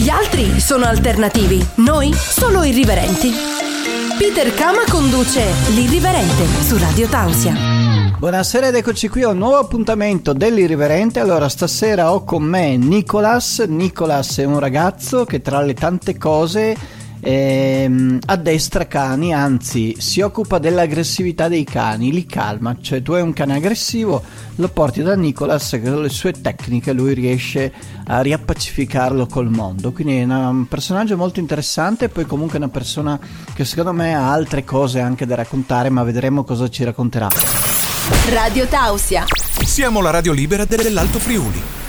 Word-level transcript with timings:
Gli 0.00 0.08
altri 0.08 0.60
sono 0.60 0.86
alternativi, 0.86 1.62
noi 1.74 2.10
solo 2.14 2.62
irriverenti. 2.62 3.30
Peter 4.16 4.54
Kama 4.54 4.84
conduce 4.88 5.44
L'Irriverente 5.74 6.46
su 6.62 6.78
Radio 6.78 7.06
Tausia. 7.06 7.52
Buonasera 8.18 8.68
ed 8.68 8.76
eccoci 8.76 9.08
qui 9.08 9.24
a 9.24 9.28
un 9.28 9.36
nuovo 9.36 9.58
appuntamento 9.58 10.32
dell'Irriverente. 10.32 11.20
Allora, 11.20 11.50
stasera 11.50 12.14
ho 12.14 12.24
con 12.24 12.42
me 12.44 12.78
Nicolas. 12.78 13.58
Nicolas 13.68 14.38
è 14.38 14.44
un 14.44 14.58
ragazzo 14.58 15.26
che 15.26 15.42
tra 15.42 15.60
le 15.60 15.74
tante 15.74 16.16
cose 16.16 16.74
ehm, 17.20 18.18
addestra 18.26 18.86
cani, 18.86 19.32
anzi 19.32 19.96
si 19.98 20.20
occupa 20.20 20.58
dell'aggressività 20.58 21.48
dei 21.48 21.64
cani, 21.64 22.12
li 22.12 22.26
calma, 22.26 22.76
cioè 22.80 23.02
tu 23.02 23.12
hai 23.12 23.22
un 23.22 23.32
cane 23.32 23.56
aggressivo, 23.56 24.22
lo 24.56 24.68
porti 24.68 25.02
da 25.02 25.14
Nicolas 25.14 25.70
che 25.70 25.82
con 25.82 26.02
le 26.02 26.08
sue 26.08 26.32
tecniche 26.32 26.92
lui 26.92 27.14
riesce 27.14 27.72
a 28.06 28.20
riappacificarlo 28.20 29.26
col 29.26 29.50
mondo, 29.50 29.92
quindi 29.92 30.18
è 30.18 30.24
un 30.24 30.66
personaggio 30.68 31.16
molto 31.16 31.40
interessante 31.40 32.06
e 32.06 32.08
poi 32.08 32.26
comunque 32.26 32.58
una 32.58 32.68
persona 32.68 33.18
che 33.54 33.64
secondo 33.64 33.92
me 33.92 34.14
ha 34.14 34.32
altre 34.32 34.64
cose 34.64 35.00
anche 35.00 35.26
da 35.26 35.34
raccontare, 35.34 35.90
ma 35.90 36.02
vedremo 36.02 36.44
cosa 36.44 36.68
ci 36.68 36.84
racconterà. 36.84 37.28
Radio 38.30 38.66
Tausia. 38.66 39.24
Siamo 39.64 40.00
la 40.00 40.10
radio 40.10 40.32
libera 40.32 40.64
dell'Alto 40.64 41.18
Friuli. 41.18 41.79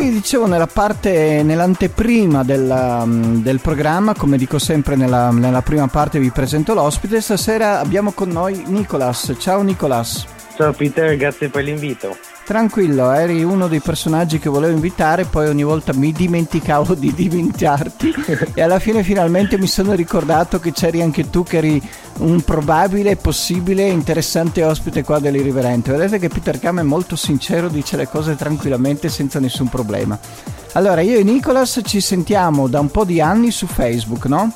Come 0.00 0.12
vi 0.12 0.18
dicevo 0.18 0.46
nella 0.46 0.66
parte, 0.66 1.42
nell'anteprima 1.42 2.42
del, 2.42 3.36
del 3.42 3.60
programma, 3.60 4.14
come 4.14 4.38
dico 4.38 4.58
sempre 4.58 4.96
nella, 4.96 5.30
nella, 5.30 5.60
prima 5.60 5.88
parte 5.88 6.18
vi 6.18 6.30
presento 6.30 6.72
l'ospite, 6.72 7.20
stasera 7.20 7.80
abbiamo 7.80 8.12
con 8.12 8.30
noi 8.30 8.62
Nicolas. 8.64 9.34
Ciao 9.38 9.60
Nicolas. 9.60 10.24
Ciao 10.56 10.72
Peter, 10.72 11.14
grazie 11.18 11.50
per 11.50 11.64
l'invito. 11.64 12.16
Tranquillo, 12.50 13.12
eri 13.12 13.44
uno 13.44 13.68
dei 13.68 13.78
personaggi 13.78 14.40
che 14.40 14.48
volevo 14.48 14.72
invitare, 14.72 15.24
poi 15.24 15.46
ogni 15.46 15.62
volta 15.62 15.92
mi 15.94 16.10
dimenticavo 16.10 16.94
di 16.94 17.14
dimenticarti 17.14 18.12
e 18.54 18.60
alla 18.60 18.80
fine 18.80 19.04
finalmente 19.04 19.56
mi 19.56 19.68
sono 19.68 19.92
ricordato 19.92 20.58
che 20.58 20.72
c'eri 20.72 21.00
anche 21.00 21.30
tu 21.30 21.44
che 21.44 21.58
eri 21.58 21.80
un 22.18 22.42
probabile, 22.42 23.14
possibile, 23.14 23.86
interessante 23.86 24.64
ospite 24.64 25.04
qua 25.04 25.20
dell'Irriverente. 25.20 25.92
Vedete 25.92 26.18
che 26.18 26.26
Peter 26.26 26.58
Cam 26.58 26.80
è 26.80 26.82
molto 26.82 27.14
sincero, 27.14 27.68
dice 27.68 27.96
le 27.96 28.08
cose 28.08 28.34
tranquillamente 28.34 29.08
senza 29.08 29.38
nessun 29.38 29.68
problema. 29.68 30.18
Allora, 30.72 31.02
io 31.02 31.20
e 31.20 31.22
Nicolas 31.22 31.80
ci 31.84 32.00
sentiamo 32.00 32.66
da 32.66 32.80
un 32.80 32.90
po' 32.90 33.04
di 33.04 33.20
anni 33.20 33.52
su 33.52 33.68
Facebook, 33.68 34.24
no? 34.24 34.52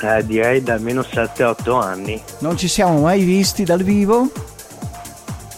Eh, 0.00 0.24
direi 0.24 0.62
da 0.62 0.74
almeno 0.74 1.00
7-8 1.00 1.82
anni. 1.82 2.22
Non 2.38 2.56
ci 2.56 2.68
siamo 2.68 3.00
mai 3.00 3.24
visti 3.24 3.64
dal 3.64 3.82
vivo? 3.82 4.30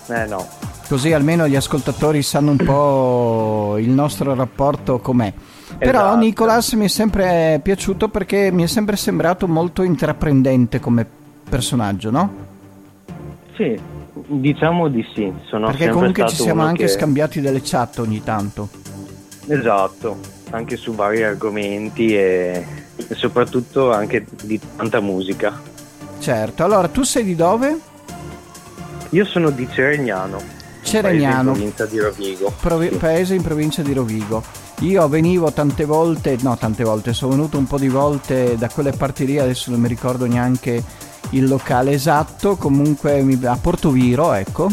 Eh 0.07 0.25
no 0.25 0.62
così 0.93 1.15
almeno 1.15 1.49
gli 1.49 1.57
ascoltatori 1.57 2.21
sanno 2.21 2.51
un 2.51 2.59
po' 2.59 3.79
il 3.79 3.89
nostro 3.89 4.35
rapporto 4.35 4.99
com'è. 4.99 5.33
Però 5.79 6.01
esatto. 6.01 6.19
Nicolas 6.19 6.73
mi 6.75 6.85
è 6.85 6.89
sempre 6.89 7.61
piaciuto 7.63 8.11
perché 8.11 8.51
mi 8.53 8.65
è 8.65 8.67
sempre 8.67 8.97
sembrato 8.97 9.49
molto 9.49 9.85
intraprendente 9.85 10.81
come 10.81 11.07
personaggio, 11.49 12.11
no? 12.11 12.35
Sì, 13.57 13.75
diciamo 14.27 14.89
di 14.89 15.03
sì. 15.15 15.33
Sono 15.47 15.69
perché 15.69 15.89
comunque 15.89 16.29
ci 16.29 16.37
siamo 16.37 16.61
anche 16.61 16.83
che... 16.83 16.89
scambiati 16.89 17.41
delle 17.41 17.63
chat 17.63 17.99
ogni 18.01 18.23
tanto. 18.23 18.69
Esatto, 19.47 20.19
anche 20.51 20.77
su 20.77 20.95
vari 20.95 21.23
argomenti 21.23 22.15
e, 22.15 22.67
e 22.97 23.15
soprattutto 23.15 23.91
anche 23.93 24.27
di 24.43 24.61
tanta 24.77 25.01
musica. 25.01 25.59
Certo, 26.19 26.63
allora 26.63 26.89
tu 26.89 27.03
sei 27.03 27.25
di 27.25 27.35
dove? 27.35 27.79
Io 29.09 29.25
sono 29.25 29.49
di 29.49 29.67
Ceregnano. 29.73 30.61
Ceregnano, 30.83 31.53
paese 31.53 31.65
in 31.65 31.73
provincia 31.73 31.87
di 31.87 31.99
Rovigo. 31.99 32.53
Provi-. 32.61 32.89
Paese 32.89 33.35
in 33.35 33.43
provincia 33.43 33.83
di 33.83 33.93
Rovigo. 33.93 34.43
Io 34.81 35.09
venivo 35.09 35.53
tante 35.53 35.85
volte, 35.85 36.37
no 36.41 36.57
tante 36.57 36.83
volte, 36.83 37.13
sono 37.13 37.33
venuto 37.33 37.57
un 37.57 37.67
po' 37.67 37.79
di 37.79 37.89
volte 37.89 38.57
da 38.57 38.69
quelle 38.69 38.91
parti 38.91 39.25
lì, 39.27 39.39
adesso 39.39 39.71
non 39.71 39.81
mi 39.81 39.89
ricordo 39.89 40.27
neanche 40.27 40.83
il 41.31 41.47
locale 41.47 41.93
esatto, 41.93 42.57
comunque 42.57 43.25
a 43.45 43.57
Portoviro, 43.57 44.33
ecco. 44.33 44.69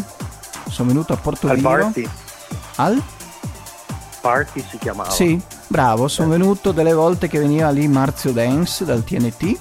Sono 0.67 0.89
venuto 0.89 1.13
a 1.13 1.17
Portoviro. 1.17 1.69
Al 1.69 1.81
party? 1.81 2.09
Al? 2.75 3.03
Party 4.21 4.65
si 4.67 4.77
chiamava. 4.79 5.11
Sì, 5.11 5.39
bravo, 5.67 6.07
sono 6.07 6.29
venuto 6.29 6.71
delle 6.71 6.93
volte 6.93 7.27
che 7.27 7.39
veniva 7.39 7.69
lì 7.69 7.87
Marzio 7.87 8.31
Dance 8.31 8.83
dal 8.85 9.03
TNT 9.03 9.57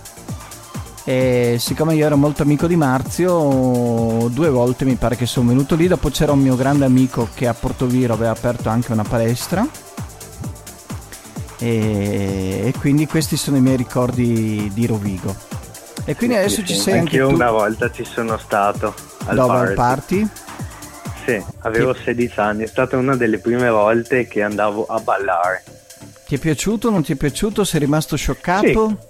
e 1.08 1.56
siccome 1.58 1.94
io 1.94 2.04
ero 2.04 2.18
molto 2.18 2.42
amico 2.42 2.66
di 2.66 2.76
Marzio 2.76 4.28
due 4.30 4.50
volte 4.50 4.84
mi 4.84 4.96
pare 4.96 5.16
che 5.16 5.24
sono 5.24 5.48
venuto 5.48 5.74
lì 5.74 5.88
dopo 5.88 6.10
c'era 6.10 6.32
un 6.32 6.40
mio 6.40 6.54
grande 6.54 6.84
amico 6.84 7.30
che 7.32 7.46
a 7.46 7.54
Portoviro 7.54 8.12
aveva 8.12 8.32
aperto 8.32 8.68
anche 8.68 8.92
una 8.92 9.04
palestra 9.04 9.66
e, 11.58 12.60
e 12.62 12.74
quindi 12.78 13.06
questi 13.06 13.38
sono 13.38 13.56
i 13.56 13.62
miei 13.62 13.78
ricordi 13.78 14.70
di 14.74 14.84
Rovigo 14.84 15.34
e 16.04 16.14
quindi 16.14 16.36
sì, 16.36 16.42
adesso 16.42 16.60
sì, 16.60 16.66
ci 16.66 16.74
sì. 16.74 16.80
sei 16.80 16.98
anche 16.98 17.18
tu 17.18 17.30
una 17.30 17.52
volta 17.52 17.90
ci 17.90 18.04
sono 18.04 18.36
stato 18.36 18.94
al 19.24 19.34
dove 19.34 19.48
party. 19.48 19.70
al 19.70 19.74
party? 19.74 20.28
Sì, 21.24 21.44
avevo 21.60 21.94
Ti- 21.94 22.02
16 22.04 22.40
anni, 22.40 22.64
è 22.64 22.66
stata 22.66 22.98
una 22.98 23.16
delle 23.16 23.38
prime 23.38 23.70
volte 23.70 24.26
che 24.26 24.42
andavo 24.42 24.84
a 24.84 25.00
ballare. 25.00 25.62
ti 26.26 26.34
è 26.34 26.38
piaciuto? 26.38 26.90
non 26.90 27.02
ti 27.02 27.12
è 27.12 27.16
piaciuto? 27.16 27.64
sei 27.64 27.80
rimasto 27.80 28.14
scioccato? 28.14 29.08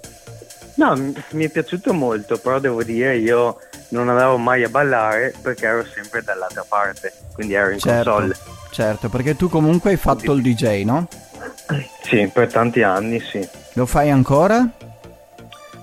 No, 0.79 0.95
mi 0.95 1.43
è 1.43 1.49
piaciuto 1.49 1.93
molto, 1.93 2.37
però 2.37 2.57
devo 2.57 2.83
dire 2.83 3.17
io 3.17 3.57
non 3.89 4.07
andavo 4.07 4.37
mai 4.37 4.63
a 4.63 4.69
ballare 4.69 5.33
perché 5.41 5.65
ero 5.65 5.83
sempre 5.83 6.23
dall'altra 6.23 6.63
parte, 6.65 7.11
quindi 7.33 7.53
ero 7.53 7.71
in 7.71 7.79
certo, 7.79 8.11
console. 8.11 8.35
certo 8.71 9.09
perché 9.09 9.35
tu 9.35 9.49
comunque 9.49 9.89
hai 9.89 9.97
fatto 9.97 10.31
il 10.31 10.41
DJ 10.41 10.85
no? 10.85 11.05
Sì, 12.01 12.29
per 12.31 12.49
tanti 12.49 12.81
anni 12.81 13.19
sì. 13.19 13.45
lo 13.73 13.85
fai 13.85 14.09
ancora? 14.09 14.65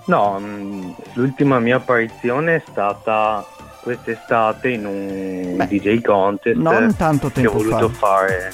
No, 0.06 0.40
l'ultima 1.12 1.58
mia 1.58 1.76
apparizione 1.76 2.56
è 2.56 2.62
stata 2.66 3.44
quest'estate 3.82 4.70
in 4.70 4.86
un 4.86 5.56
Beh, 5.56 5.66
DJ 5.66 6.00
contest 6.00 6.56
non 6.56 6.96
tanto 6.96 7.30
che 7.30 7.46
ho 7.46 7.50
tempo 7.50 7.58
voluto 7.58 7.90
fa. 7.90 7.98
fare. 7.98 8.52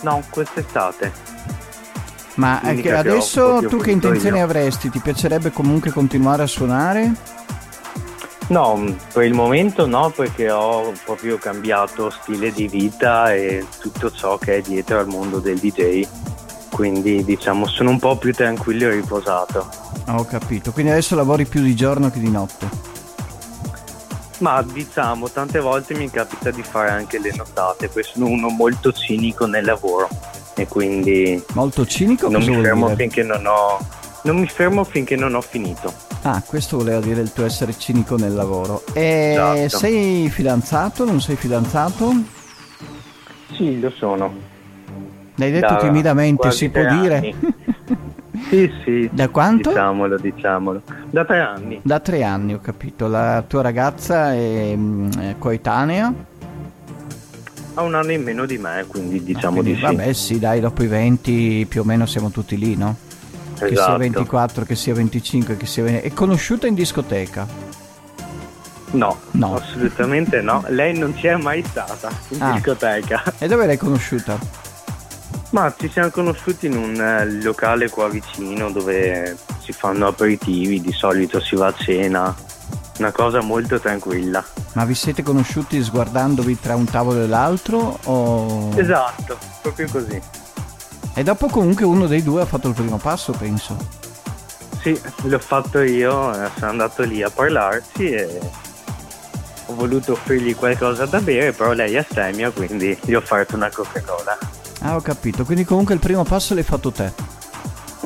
No, 0.00 0.20
quest'estate. 0.30 1.35
Ma 2.36 2.60
adesso 2.60 3.62
tu 3.66 3.78
che 3.78 3.90
intenzioni 3.90 4.38
io. 4.38 4.44
avresti? 4.44 4.90
Ti 4.90 4.98
piacerebbe 5.00 5.50
comunque 5.50 5.90
continuare 5.90 6.42
a 6.42 6.46
suonare? 6.46 7.12
No, 8.48 8.96
per 9.12 9.24
il 9.24 9.34
momento 9.34 9.86
no, 9.86 10.10
perché 10.10 10.50
ho 10.50 10.92
proprio 11.04 11.38
cambiato 11.38 12.10
stile 12.10 12.52
di 12.52 12.68
vita 12.68 13.34
e 13.34 13.66
tutto 13.80 14.10
ciò 14.10 14.38
che 14.38 14.56
è 14.56 14.60
dietro 14.60 15.00
al 15.00 15.08
mondo 15.08 15.40
del 15.40 15.58
DJ. 15.58 16.06
Quindi 16.70 17.24
diciamo 17.24 17.66
sono 17.66 17.90
un 17.90 17.98
po' 17.98 18.16
più 18.16 18.32
tranquillo 18.32 18.88
e 18.88 18.90
riposato. 18.90 19.68
Ho 20.08 20.24
capito, 20.24 20.72
quindi 20.72 20.92
adesso 20.92 21.16
lavori 21.16 21.46
più 21.46 21.62
di 21.62 21.74
giorno 21.74 22.10
che 22.10 22.20
di 22.20 22.30
notte. 22.30 22.68
Ma 24.38 24.62
diciamo, 24.62 25.30
tante 25.30 25.58
volte 25.58 25.94
mi 25.94 26.10
capita 26.10 26.50
di 26.50 26.62
fare 26.62 26.90
anche 26.90 27.18
le 27.18 27.32
nottate, 27.34 27.88
poi 27.88 28.02
sono 28.02 28.26
uno 28.26 28.48
molto 28.48 28.92
cinico 28.92 29.46
nel 29.46 29.64
lavoro 29.64 30.08
e 30.56 30.66
quindi 30.66 31.42
Molto 31.52 31.84
cinico? 31.86 32.28
non 32.28 32.42
mi 32.42 32.60
fermo 32.62 32.86
dire? 32.86 32.96
finché 32.96 33.22
non 33.22 33.44
ho 33.46 33.78
non 34.22 34.38
mi 34.38 34.48
fermo 34.48 34.82
finché 34.82 35.14
non 35.14 35.34
ho 35.36 35.40
finito. 35.40 35.92
Ah, 36.22 36.42
questo 36.44 36.78
voleva 36.78 36.98
dire 36.98 37.20
il 37.20 37.32
tuo 37.32 37.44
essere 37.44 37.78
cinico 37.78 38.16
nel 38.16 38.34
lavoro. 38.34 38.82
E 38.92 39.34
Esatto. 39.62 39.76
sei 39.84 40.28
fidanzato? 40.30 41.04
Non 41.04 41.20
sei 41.20 41.36
fidanzato? 41.36 42.12
Sì, 43.52 43.78
lo 43.78 43.90
sono. 43.90 44.34
L'hai 45.36 45.52
detto 45.52 45.74
Da 45.74 45.76
timidamente, 45.76 46.50
si 46.50 46.68
può 46.70 46.84
dire? 46.88 47.34
Sì, 48.48 48.70
sì. 48.84 49.08
Da 49.12 49.28
quanto? 49.28 49.70
Diciamolo, 49.70 50.18
diciamolo. 50.18 50.82
Da 51.10 51.24
tre 51.24 51.40
anni. 51.40 51.80
Da 51.82 51.98
tre 51.98 52.22
anni, 52.22 52.54
ho 52.54 52.60
capito. 52.60 53.08
La 53.08 53.42
tua 53.44 53.62
ragazza 53.62 54.32
è, 54.34 54.72
mm, 54.76 55.10
è 55.12 55.34
coetanea? 55.38 56.12
Ha 57.78 57.82
un 57.82 57.94
anno 57.94 58.10
in 58.12 58.22
meno 58.22 58.46
di 58.46 58.56
me, 58.56 58.84
quindi 58.88 59.22
diciamo 59.22 59.58
Ah, 59.60 59.62
Quindi, 59.62 59.70
di 59.72 59.76
sì. 59.76 59.82
Vabbè, 59.94 60.12
sì, 60.14 60.38
dai, 60.38 60.60
dopo 60.60 60.82
i 60.82 60.86
20 60.86 61.66
più 61.68 61.82
o 61.82 61.84
meno 61.84 62.06
siamo 62.06 62.30
tutti 62.30 62.56
lì, 62.56 62.74
no? 62.74 62.96
Che 63.52 63.66
sia 63.66 63.68
Esatto. 63.68 63.98
24, 63.98 64.64
che 64.64 64.74
sia 64.74 64.94
25, 64.94 65.56
che 65.58 65.66
sia... 65.66 65.84
È 66.00 66.10
conosciuta 66.14 66.66
in 66.66 66.72
discoteca? 66.74 67.46
No, 68.92 69.18
No. 69.32 69.56
assolutamente 69.56 70.40
no. 70.40 70.64
Lei 70.68 70.96
non 70.96 71.12
c'è 71.14 71.36
mai 71.36 71.62
stata 71.68 72.08
in 72.28 72.40
Ah. 72.42 72.52
discoteca. 72.52 73.22
E 73.38 73.46
dove 73.46 73.66
l'hai 73.66 73.76
conosciuta? 73.76 74.38
Ma 75.50 75.72
ci 75.78 75.90
siamo 75.90 76.08
conosciuti 76.10 76.66
in 76.66 76.76
un 76.76 76.98
eh, 76.98 77.30
locale 77.42 77.90
qua 77.90 78.08
vicino 78.08 78.70
dove 78.70 79.36
si 79.60 79.72
fanno 79.72 80.06
aperitivi, 80.06 80.80
di 80.80 80.92
solito 80.92 81.40
si 81.40 81.54
va 81.56 81.66
a 81.66 81.74
cena, 81.74 82.34
una 82.98 83.12
cosa 83.12 83.40
molto 83.40 83.78
tranquilla. 83.78 84.44
Ma 84.72 84.84
vi 84.84 84.94
siete 84.94 85.22
conosciuti 85.22 85.82
sguardandovi 85.82 86.60
tra 86.60 86.74
un 86.74 86.84
tavolo 86.84 87.22
e 87.22 87.26
l'altro? 87.26 87.98
O... 88.04 88.72
Esatto, 88.74 89.38
proprio 89.62 89.88
così. 89.90 90.20
E 91.14 91.22
dopo 91.22 91.48
comunque 91.48 91.84
uno 91.84 92.06
dei 92.06 92.22
due 92.22 92.42
ha 92.42 92.46
fatto 92.46 92.68
il 92.68 92.74
primo 92.74 92.98
passo, 92.98 93.32
penso. 93.32 93.76
Sì, 94.80 95.00
l'ho 95.22 95.38
fatto 95.38 95.80
io, 95.80 96.32
eh, 96.32 96.50
sono 96.58 96.70
andato 96.70 97.02
lì 97.02 97.22
a 97.22 97.30
parlarci 97.30 98.10
e 98.10 98.40
ho 99.66 99.74
voluto 99.74 100.12
offrirgli 100.12 100.54
qualcosa 100.54 101.06
da 101.06 101.20
bere, 101.20 101.52
però 101.52 101.72
lei 101.72 101.94
è 101.94 101.98
astemia, 101.98 102.50
quindi 102.50 102.96
gli 103.02 103.14
ho 103.14 103.18
offerto 103.18 103.56
una 103.56 103.70
Coca-Cola. 103.70 104.38
Ah, 104.82 104.94
ho 104.94 105.00
capito. 105.00 105.44
Quindi 105.44 105.64
comunque 105.64 105.94
il 105.94 106.00
primo 106.00 106.22
passo 106.22 106.54
l'hai 106.54 106.62
fatto 106.62 106.92
te. 106.92 107.12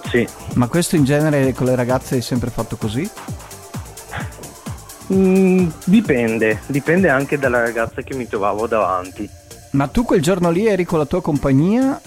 Sì. 0.09 0.27
Ma 0.55 0.69
questo 0.69 0.97
in 0.97 1.05
genere 1.05 1.53
con 1.53 1.67
le 1.67 1.75
ragazze 1.75 2.15
hai 2.15 2.23
sempre 2.23 2.51
fatto 2.51 2.77
così? 2.77 3.09
Mm, 5.13 5.69
dipende, 5.85 6.61
dipende 6.67 7.09
anche 7.09 7.39
dalla 7.39 7.61
ragazza 7.61 8.03
che 8.03 8.15
mi 8.15 8.29
trovavo 8.29 8.67
davanti. 8.67 9.29
Ma 9.71 9.87
tu 9.89 10.05
quel 10.05 10.23
giorno 10.23 10.51
lì 10.51 10.67
eri 10.67 10.85
con 10.85 10.99
la 10.99 11.05
tua 11.05 11.21
compagnia? 11.21 12.01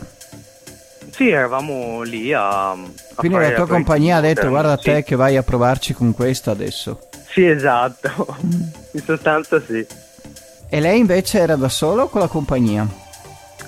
Sì, 1.10 1.30
eravamo 1.30 2.02
lì 2.02 2.34
a... 2.34 2.72
a 2.72 2.78
Quindi 3.16 3.38
la 3.38 3.52
tua 3.52 3.68
compagnia 3.68 4.18
ha 4.18 4.22
detto 4.22 4.50
guarda 4.50 4.78
sì. 4.78 4.84
te 4.86 5.04
che 5.04 5.16
vai 5.16 5.38
a 5.38 5.44
provarci 5.44 5.94
con 5.94 6.14
questa 6.14 6.52
adesso. 6.52 7.10
Sì, 7.30 7.46
esatto. 7.46 8.38
In 8.92 9.04
sostanza 9.04 9.62
sì. 9.62 9.86
E 10.70 10.80
lei 10.80 11.00
invece 11.00 11.40
era 11.40 11.56
da 11.56 11.70
sola 11.70 12.04
o 12.04 12.10
con 12.10 12.22
la 12.22 12.28
compagnia? 12.28 12.88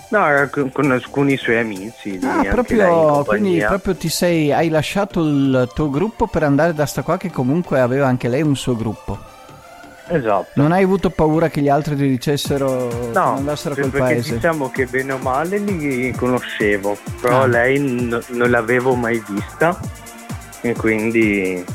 No, 0.09 0.47
con, 0.51 0.71
con 0.71 0.91
alcuni 0.91 1.35
suoi 1.35 1.57
amici. 1.57 2.19
Ah, 2.23 2.43
proprio, 2.49 3.23
quindi 3.25 3.59
proprio 3.59 3.95
ti 3.95 4.07
sei, 4.09 4.51
hai 4.53 4.69
lasciato 4.69 5.19
il 5.21 5.69
tuo 5.73 5.89
gruppo 5.89 6.27
per 6.27 6.43
andare 6.43 6.73
da 6.73 6.85
sta 6.85 7.01
qua 7.01 7.17
che 7.17 7.31
comunque 7.31 7.79
aveva 7.79 8.07
anche 8.07 8.27
lei 8.29 8.41
un 8.43 8.55
suo 8.55 8.75
gruppo. 8.75 9.17
Esatto. 10.07 10.49
Non 10.53 10.71
hai 10.71 10.83
avuto 10.83 11.09
paura 11.09 11.49
che 11.49 11.61
gli 11.61 11.67
altri 11.69 11.95
ti 11.95 12.07
dicessero 12.07 12.87
che 12.89 13.09
No, 13.13 13.33
andassero 13.37 13.73
a 13.73 13.77
quel 13.77 13.89
perché 13.89 14.13
paese? 14.13 14.33
diciamo 14.35 14.69
che 14.69 14.85
bene 14.85 15.13
o 15.13 15.17
male 15.17 15.57
li 15.57 16.11
conoscevo, 16.15 16.95
però 17.19 17.41
Ah. 17.41 17.47
lei 17.47 17.79
n- 17.79 18.21
non 18.29 18.49
l'avevo 18.51 18.93
mai 18.93 19.21
vista 19.27 19.77
e 20.61 20.73
quindi... 20.73 21.65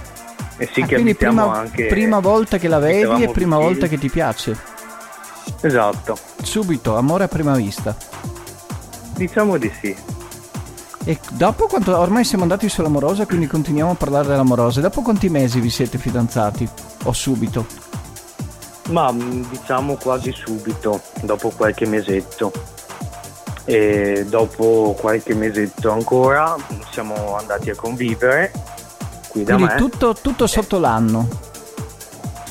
E 0.57 0.69
sì 0.73 0.83
Ah, 0.83 0.87
che 0.87 0.95
quindi 0.95 1.15
prima, 1.17 1.53
anche... 1.59 1.87
prima 1.87 2.21
volta 2.21 2.59
che 2.59 2.69
la 2.69 2.79
vedi 2.79 3.23
e 3.25 3.31
prima 3.31 3.57
vicini. 3.57 3.73
volta 3.73 3.87
che 3.89 3.99
ti 3.99 4.09
piace. 4.11 4.57
Esatto, 5.63 6.17
Subito, 6.43 6.97
amore 6.97 7.25
a 7.25 7.29
prima 7.29 7.55
vista. 7.55 7.95
diciamo 9.15 9.57
di 9.59 9.71
sì. 9.81 9.95
E 11.05 11.19
dopo 11.31 11.67
quanto 11.67 11.97
ormai 11.97 12.25
siamo 12.25 12.43
andati 12.43 12.69
sull'amorosa, 12.69 13.25
quindi 13.27 13.47
continuiamo 13.47 13.93
a 13.93 13.95
parlare 13.95 14.29
dell'amorosa. 14.29 14.81
Dopo 14.81 15.01
quanti 15.03 15.29
mesi 15.29 15.59
vi 15.61 15.71
siete 15.71 15.97
fidanzati? 15.99 16.69
O 17.05 17.13
subito? 17.13 17.67
Ma 18.91 19.11
mh, 19.11 19.49
diciamo 19.51 19.95
quasi 19.97 20.33
subito, 20.33 21.01
dopo 21.23 21.51
qualche 21.51 21.87
mesetto. 21.87 22.53
E 23.65 24.27
dopo 24.29 24.97
qualche 24.99 25.35
mesetto 25.35 25.91
ancora 25.91 26.57
siamo 26.91 27.37
andati 27.37 27.71
a 27.71 27.75
convivere 27.77 28.51
qui 29.29 29.45
da 29.45 29.55
Quindi 29.55 29.73
me. 29.75 29.79
tutto, 29.79 30.15
tutto 30.15 30.47
sotto 30.47 30.79
l'anno. 30.79 31.29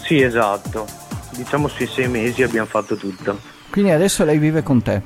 Sì, 0.02 0.22
esatto. 0.22 0.86
Diciamo 1.40 1.70
sui 1.70 1.88
sei 1.88 2.10
mesi 2.10 2.44
abbiamo 2.44 2.68
fatto 2.68 2.98
tutto. 2.98 3.40
Quindi 3.72 3.92
adesso 3.92 4.26
lei 4.26 4.38
vive 4.38 4.62
con 4.62 4.82
te. 4.82 5.02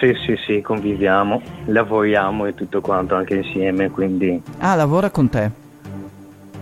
Sì, 0.00 0.14
sì, 0.24 0.38
sì, 0.46 0.62
conviviamo, 0.62 1.42
lavoriamo 1.66 2.46
e 2.46 2.54
tutto 2.54 2.80
quanto 2.80 3.14
anche 3.14 3.34
insieme, 3.34 3.90
quindi 3.90 4.40
Ah, 4.60 4.74
lavora 4.74 5.10
con 5.10 5.28
te. 5.28 5.50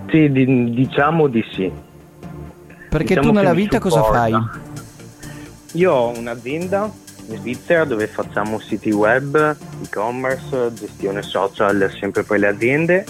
sì, 0.09 0.33
di- 0.33 0.71
diciamo 0.75 1.29
di 1.29 1.45
sì. 1.53 1.71
Perché 2.89 3.07
Diciamo 3.15 3.29
tu 3.29 3.33
nella 3.35 3.53
vita 3.53 3.79
cosa 3.79 4.03
fai? 4.03 4.35
Io 5.73 5.93
ho 5.93 6.19
un'azienda 6.19 6.91
in 7.29 7.37
Svizzera 7.37 7.85
dove 7.85 8.09
facciamo 8.09 8.59
siti 8.59 8.91
web, 8.91 9.57
e-commerce, 9.83 10.73
gestione 10.75 11.23
social 11.23 11.89
sempre 12.01 12.25
per 12.25 12.41
le 12.41 12.49
aziende 12.49 13.05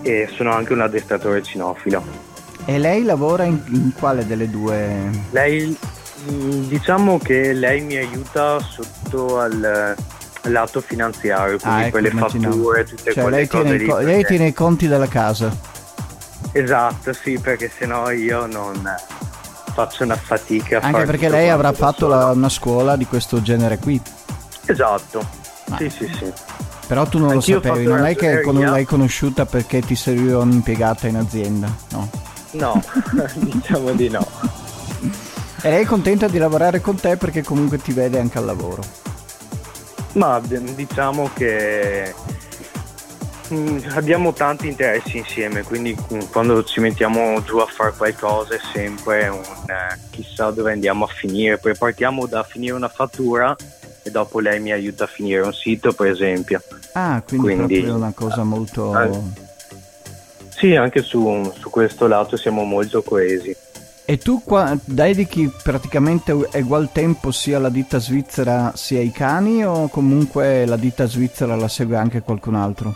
e 0.00 0.28
sono 0.34 0.52
anche 0.52 0.72
un 0.72 0.80
addestratore 0.80 1.42
cinofilo. 1.42 2.30
E 2.64 2.78
lei 2.78 3.02
lavora 3.02 3.44
in, 3.44 3.60
in 3.68 3.92
quale 3.98 4.26
delle 4.26 4.48
due? 4.48 5.10
Lei, 5.30 5.76
diciamo 6.24 7.18
che 7.18 7.52
lei 7.52 7.80
mi 7.80 7.96
aiuta 7.96 8.58
sotto 8.60 9.40
al 9.40 9.94
lato 10.42 10.80
finanziario, 10.80 11.58
quindi 11.58 11.78
Ah, 11.80 11.82
ecco, 11.82 11.90
quelle 11.90 12.08
immaginavo. 12.08 12.54
fatture, 12.54 12.84
tutte 12.84 13.12
Cioè, 13.12 13.22
quelle 13.22 13.36
lei 13.38 13.46
cose 13.48 13.62
tiene, 13.64 13.78
lì, 13.78 13.86
co- 13.88 13.96
lei 13.98 14.04
perché- 14.06 14.26
tiene 14.26 14.46
i 14.46 14.52
conti 14.52 14.86
della 14.88 15.08
casa. 15.08 15.70
Esatto, 16.52 17.12
sì, 17.12 17.38
perché 17.38 17.70
sennò 17.76 18.10
io 18.10 18.46
non 18.46 18.74
faccio 19.74 20.04
una 20.04 20.16
fatica. 20.16 20.78
a 20.78 20.86
Anche 20.86 21.04
perché 21.04 21.28
lei 21.28 21.48
avrà 21.48 21.72
fatto 21.72 22.06
la- 22.06 22.26
una 22.30 22.48
scuola 22.48 22.94
di 22.96 23.06
questo 23.06 23.42
genere 23.42 23.78
qui. 23.78 24.00
Esatto. 24.66 25.24
Ah. 25.70 25.76
Sì, 25.78 25.88
sì, 25.90 26.10
sì. 26.16 26.32
Però 26.86 27.06
tu 27.06 27.18
non 27.18 27.30
Anch'io 27.30 27.56
lo 27.56 27.62
sapevi, 27.62 27.86
non 27.86 28.04
è 28.04 28.14
che 28.14 28.42
con- 28.42 28.58
l'hai 28.58 28.84
conosciuta 28.84 29.46
perché 29.46 29.80
ti 29.80 29.94
serviva 29.96 30.38
un'impiegata 30.38 31.06
in 31.06 31.16
azienda, 31.16 31.72
no. 31.92 32.08
No, 32.52 32.82
diciamo 33.34 33.92
di 33.92 34.08
no. 34.08 34.26
E 35.62 35.70
lei 35.70 35.84
è 35.84 35.86
contenta 35.86 36.26
di 36.26 36.38
lavorare 36.38 36.80
con 36.80 36.96
te 36.96 37.16
perché 37.16 37.42
comunque 37.42 37.78
ti 37.78 37.92
vede 37.92 38.18
anche 38.18 38.38
al 38.38 38.44
lavoro. 38.44 38.82
Ma 40.14 40.40
diciamo 40.40 41.30
che 41.32 42.12
mm, 43.52 43.78
abbiamo 43.94 44.32
tanti 44.32 44.68
interessi 44.68 45.18
insieme, 45.18 45.62
quindi 45.62 45.96
mm, 46.12 46.20
quando 46.30 46.64
ci 46.64 46.80
mettiamo 46.80 47.42
giù 47.44 47.58
a 47.58 47.66
fare 47.66 47.94
qualcosa 47.96 48.54
è 48.54 48.60
sempre 48.72 49.28
un 49.28 49.40
eh, 49.40 49.98
chissà 50.10 50.50
dove 50.50 50.72
andiamo 50.72 51.04
a 51.04 51.08
finire. 51.08 51.58
Poi 51.58 51.76
partiamo 51.76 52.26
da 52.26 52.42
finire 52.42 52.74
una 52.74 52.88
fattura 52.88 53.56
e 54.02 54.10
dopo 54.10 54.40
lei 54.40 54.60
mi 54.60 54.72
aiuta 54.72 55.04
a 55.04 55.06
finire 55.06 55.42
un 55.42 55.52
sito, 55.54 55.92
per 55.92 56.08
esempio. 56.08 56.60
Ah, 56.94 57.22
quindi, 57.26 57.46
Quindi- 57.46 57.74
proprio 57.76 57.94
una 57.94 58.12
cosa 58.12 58.42
molto... 58.42 58.92
Ah. 58.92 59.41
Sì, 60.62 60.76
anche 60.76 61.02
su, 61.02 61.52
su 61.58 61.70
questo 61.70 62.06
lato 62.06 62.36
siamo 62.36 62.62
molto 62.62 63.02
coesi. 63.02 63.52
E 64.04 64.18
tu 64.18 64.44
qua 64.44 64.78
dedichi 64.84 65.50
praticamente 65.60 66.30
ugual 66.30 66.92
tempo 66.92 67.32
sia 67.32 67.56
alla 67.56 67.68
ditta 67.68 67.98
svizzera 67.98 68.70
sia 68.76 69.00
ai 69.00 69.10
cani 69.10 69.64
o 69.64 69.88
comunque 69.88 70.64
la 70.64 70.76
ditta 70.76 71.06
svizzera 71.06 71.56
la 71.56 71.66
segue 71.66 71.96
anche 71.96 72.20
qualcun 72.20 72.54
altro? 72.54 72.94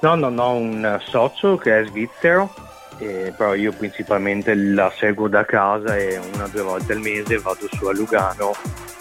No, 0.00 0.14
non 0.14 0.38
ho 0.38 0.50
un 0.50 1.00
socio 1.08 1.56
che 1.56 1.80
è 1.80 1.86
svizzero, 1.86 2.52
eh, 2.98 3.32
però 3.34 3.54
io 3.54 3.72
principalmente 3.72 4.54
la 4.54 4.92
seguo 4.94 5.28
da 5.28 5.46
casa 5.46 5.96
e 5.96 6.20
una 6.34 6.44
o 6.44 6.48
due 6.48 6.62
volte 6.62 6.92
al 6.92 7.00
mese 7.00 7.38
vado 7.38 7.66
su 7.72 7.86
a 7.86 7.94
Lugano 7.94 8.52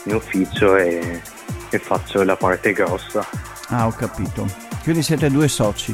in 0.05 0.15
ufficio 0.15 0.77
e, 0.77 1.21
e 1.69 1.79
faccio 1.79 2.23
la 2.23 2.37
parte 2.37 2.71
grossa. 2.71 3.27
Ah, 3.67 3.87
ho 3.87 3.91
capito. 3.91 4.47
Quindi 4.83 5.03
siete 5.03 5.29
due 5.29 5.49
soci. 5.49 5.93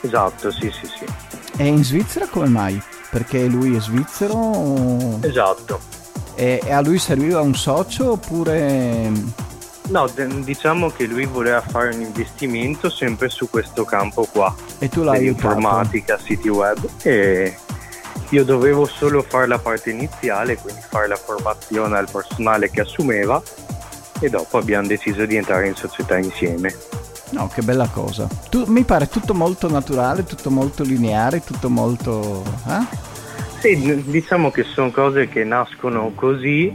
Esatto, 0.00 0.50
sì, 0.50 0.70
sì, 0.70 0.86
sì. 0.86 1.04
E 1.56 1.66
in 1.66 1.82
Svizzera 1.84 2.26
come 2.26 2.48
mai? 2.48 2.80
Perché 3.10 3.46
lui 3.46 3.74
è 3.76 3.80
svizzero 3.80 4.34
o- 4.34 5.18
Esatto. 5.22 5.80
e, 6.34 6.60
e 6.64 6.72
a 6.72 6.80
lui 6.80 6.98
serviva 6.98 7.40
un 7.40 7.54
socio 7.54 8.12
oppure... 8.12 9.10
No, 9.88 10.06
diciamo 10.14 10.90
che 10.90 11.06
lui 11.06 11.24
voleva 11.24 11.62
fare 11.62 11.94
un 11.94 12.02
investimento 12.02 12.90
sempre 12.90 13.30
su 13.30 13.48
questo 13.48 13.84
campo 13.86 14.24
qua, 14.30 14.54
E 14.78 14.88
tu 14.90 15.02
l'hai 15.02 15.16
aiutato? 15.16 15.48
dell'informatica, 15.54 16.18
siti 16.22 16.48
web 16.48 16.86
e 17.02 17.56
io 18.28 18.44
dovevo 18.44 18.84
solo 18.84 19.22
fare 19.26 19.46
la 19.46 19.58
parte 19.58 19.88
iniziale, 19.88 20.56
quindi 20.58 20.82
fare 20.86 21.08
la 21.08 21.16
formazione 21.16 21.96
al 21.96 22.10
personale 22.12 22.70
che 22.70 22.82
assumeva 22.82 23.40
e 24.20 24.28
dopo 24.28 24.58
abbiamo 24.58 24.86
deciso 24.86 25.24
di 25.24 25.36
entrare 25.36 25.68
in 25.68 25.74
società 25.74 26.18
insieme. 26.18 26.74
No, 27.30 27.48
che 27.48 27.62
bella 27.62 27.88
cosa. 27.88 28.26
Tu- 28.48 28.64
mi 28.66 28.84
pare 28.84 29.08
tutto 29.08 29.34
molto 29.34 29.68
naturale, 29.68 30.24
tutto 30.24 30.50
molto 30.50 30.82
lineare, 30.82 31.42
tutto 31.44 31.68
molto... 31.68 32.42
eh? 32.66 33.06
Sì, 33.60 34.02
diciamo 34.06 34.50
che 34.50 34.64
sono 34.64 34.90
cose 34.90 35.28
che 35.28 35.44
nascono 35.44 36.12
così, 36.14 36.74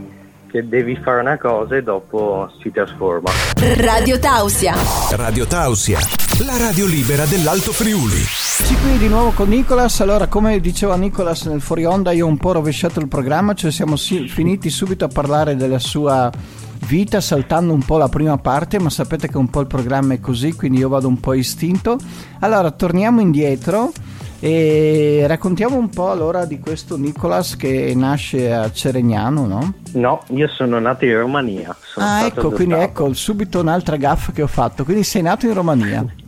che 0.50 0.68
devi 0.68 0.96
fare 1.02 1.20
una 1.20 1.38
cosa 1.38 1.76
e 1.76 1.82
dopo 1.82 2.50
si 2.60 2.70
trasforma. 2.70 3.30
Radio 3.76 4.18
Tausia. 4.18 4.76
Radio 5.12 5.46
Tausia, 5.46 5.98
la 6.44 6.56
radio 6.58 6.86
libera 6.86 7.24
dell'Alto 7.24 7.72
Friuli. 7.72 8.20
Eccoci 8.64 8.76
qui 8.82 8.98
di 8.98 9.08
nuovo 9.08 9.30
con 9.30 9.48
Nicolas. 9.48 10.00
Allora, 10.00 10.26
come 10.26 10.60
diceva 10.60 10.94
Nicolas 10.96 11.44
nel 11.46 11.60
fuori 11.60 11.84
onda, 11.84 12.12
io 12.12 12.26
ho 12.26 12.28
un 12.28 12.36
po' 12.36 12.52
rovesciato 12.52 13.00
il 13.00 13.08
programma, 13.08 13.54
cioè 13.54 13.70
siamo 13.72 13.96
si- 13.96 14.28
finiti 14.28 14.70
subito 14.70 15.06
a 15.06 15.08
parlare 15.08 15.56
della 15.56 15.78
sua 15.78 16.30
vita, 16.86 17.20
saltando 17.20 17.72
un 17.72 17.82
po' 17.82 17.98
la 17.98 18.08
prima 18.08 18.38
parte, 18.38 18.78
ma 18.78 18.90
sapete 18.90 19.28
che 19.28 19.36
un 19.36 19.48
po' 19.48 19.60
il 19.60 19.66
programma 19.66 20.14
è 20.14 20.20
così, 20.20 20.52
quindi 20.54 20.78
io 20.78 20.88
vado 20.88 21.08
un 21.08 21.18
po' 21.18 21.34
istinto. 21.34 21.98
Allora, 22.40 22.70
torniamo 22.70 23.20
indietro 23.20 23.92
e 24.40 25.24
raccontiamo 25.26 25.76
un 25.76 25.88
po' 25.88 26.10
allora 26.10 26.44
di 26.44 26.58
questo 26.58 26.98
Nicolas 26.98 27.56
che 27.56 27.94
nasce 27.96 28.52
a 28.52 28.70
Ceregnano, 28.70 29.46
no? 29.46 29.74
No, 29.92 30.22
io 30.28 30.48
sono 30.48 30.78
nato 30.78 31.04
in 31.06 31.16
Romania. 31.16 31.74
Sono 31.80 32.06
ah, 32.06 32.26
ecco, 32.26 32.50
quindi 32.50 32.74
adottato. 32.74 33.04
ecco 33.04 33.14
subito 33.14 33.60
un'altra 33.60 33.96
gaffa 33.96 34.32
che 34.32 34.42
ho 34.42 34.46
fatto. 34.46 34.84
Quindi 34.84 35.02
sei 35.02 35.22
nato 35.22 35.46
in 35.46 35.54
Romania. 35.54 36.04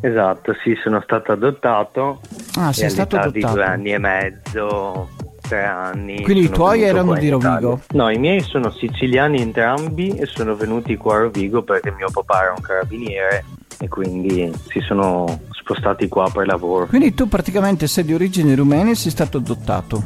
Esatto, 0.00 0.54
sì, 0.62 0.78
sono 0.80 1.00
stato 1.02 1.32
adottato. 1.32 2.20
Ah, 2.56 2.72
sei 2.72 2.88
stato 2.88 3.16
all'età 3.16 3.30
di 3.32 3.40
due 3.40 3.48
adottato. 3.48 3.72
anni 3.72 3.92
e 3.92 3.98
mezzo, 3.98 5.08
tre 5.48 5.64
anni. 5.64 6.22
Quindi 6.22 6.44
i 6.44 6.50
tuoi 6.50 6.82
erano 6.82 7.14
di. 7.14 7.28
Rovigo? 7.28 7.80
No, 7.92 8.10
i 8.10 8.18
miei 8.18 8.40
sono 8.40 8.70
siciliani 8.70 9.40
entrambi 9.40 10.10
e 10.10 10.26
sono 10.26 10.54
venuti 10.54 10.96
qua 10.96 11.16
a 11.16 11.18
Rovigo 11.20 11.62
perché 11.62 11.90
mio 11.92 12.10
papà 12.12 12.42
era 12.42 12.54
un 12.56 12.62
carabiniere 12.62 13.44
e 13.80 13.88
quindi 13.88 14.52
si 14.68 14.80
sono 14.80 15.40
spostati 15.50 16.08
qua 16.08 16.30
per 16.30 16.46
lavoro. 16.46 16.86
Quindi 16.86 17.14
tu 17.14 17.28
praticamente 17.28 17.86
sei 17.86 18.04
di 18.04 18.14
origini 18.14 18.54
rumene 18.54 18.90
e 18.90 18.94
sei 18.94 19.10
stato 19.10 19.38
adottato. 19.38 20.02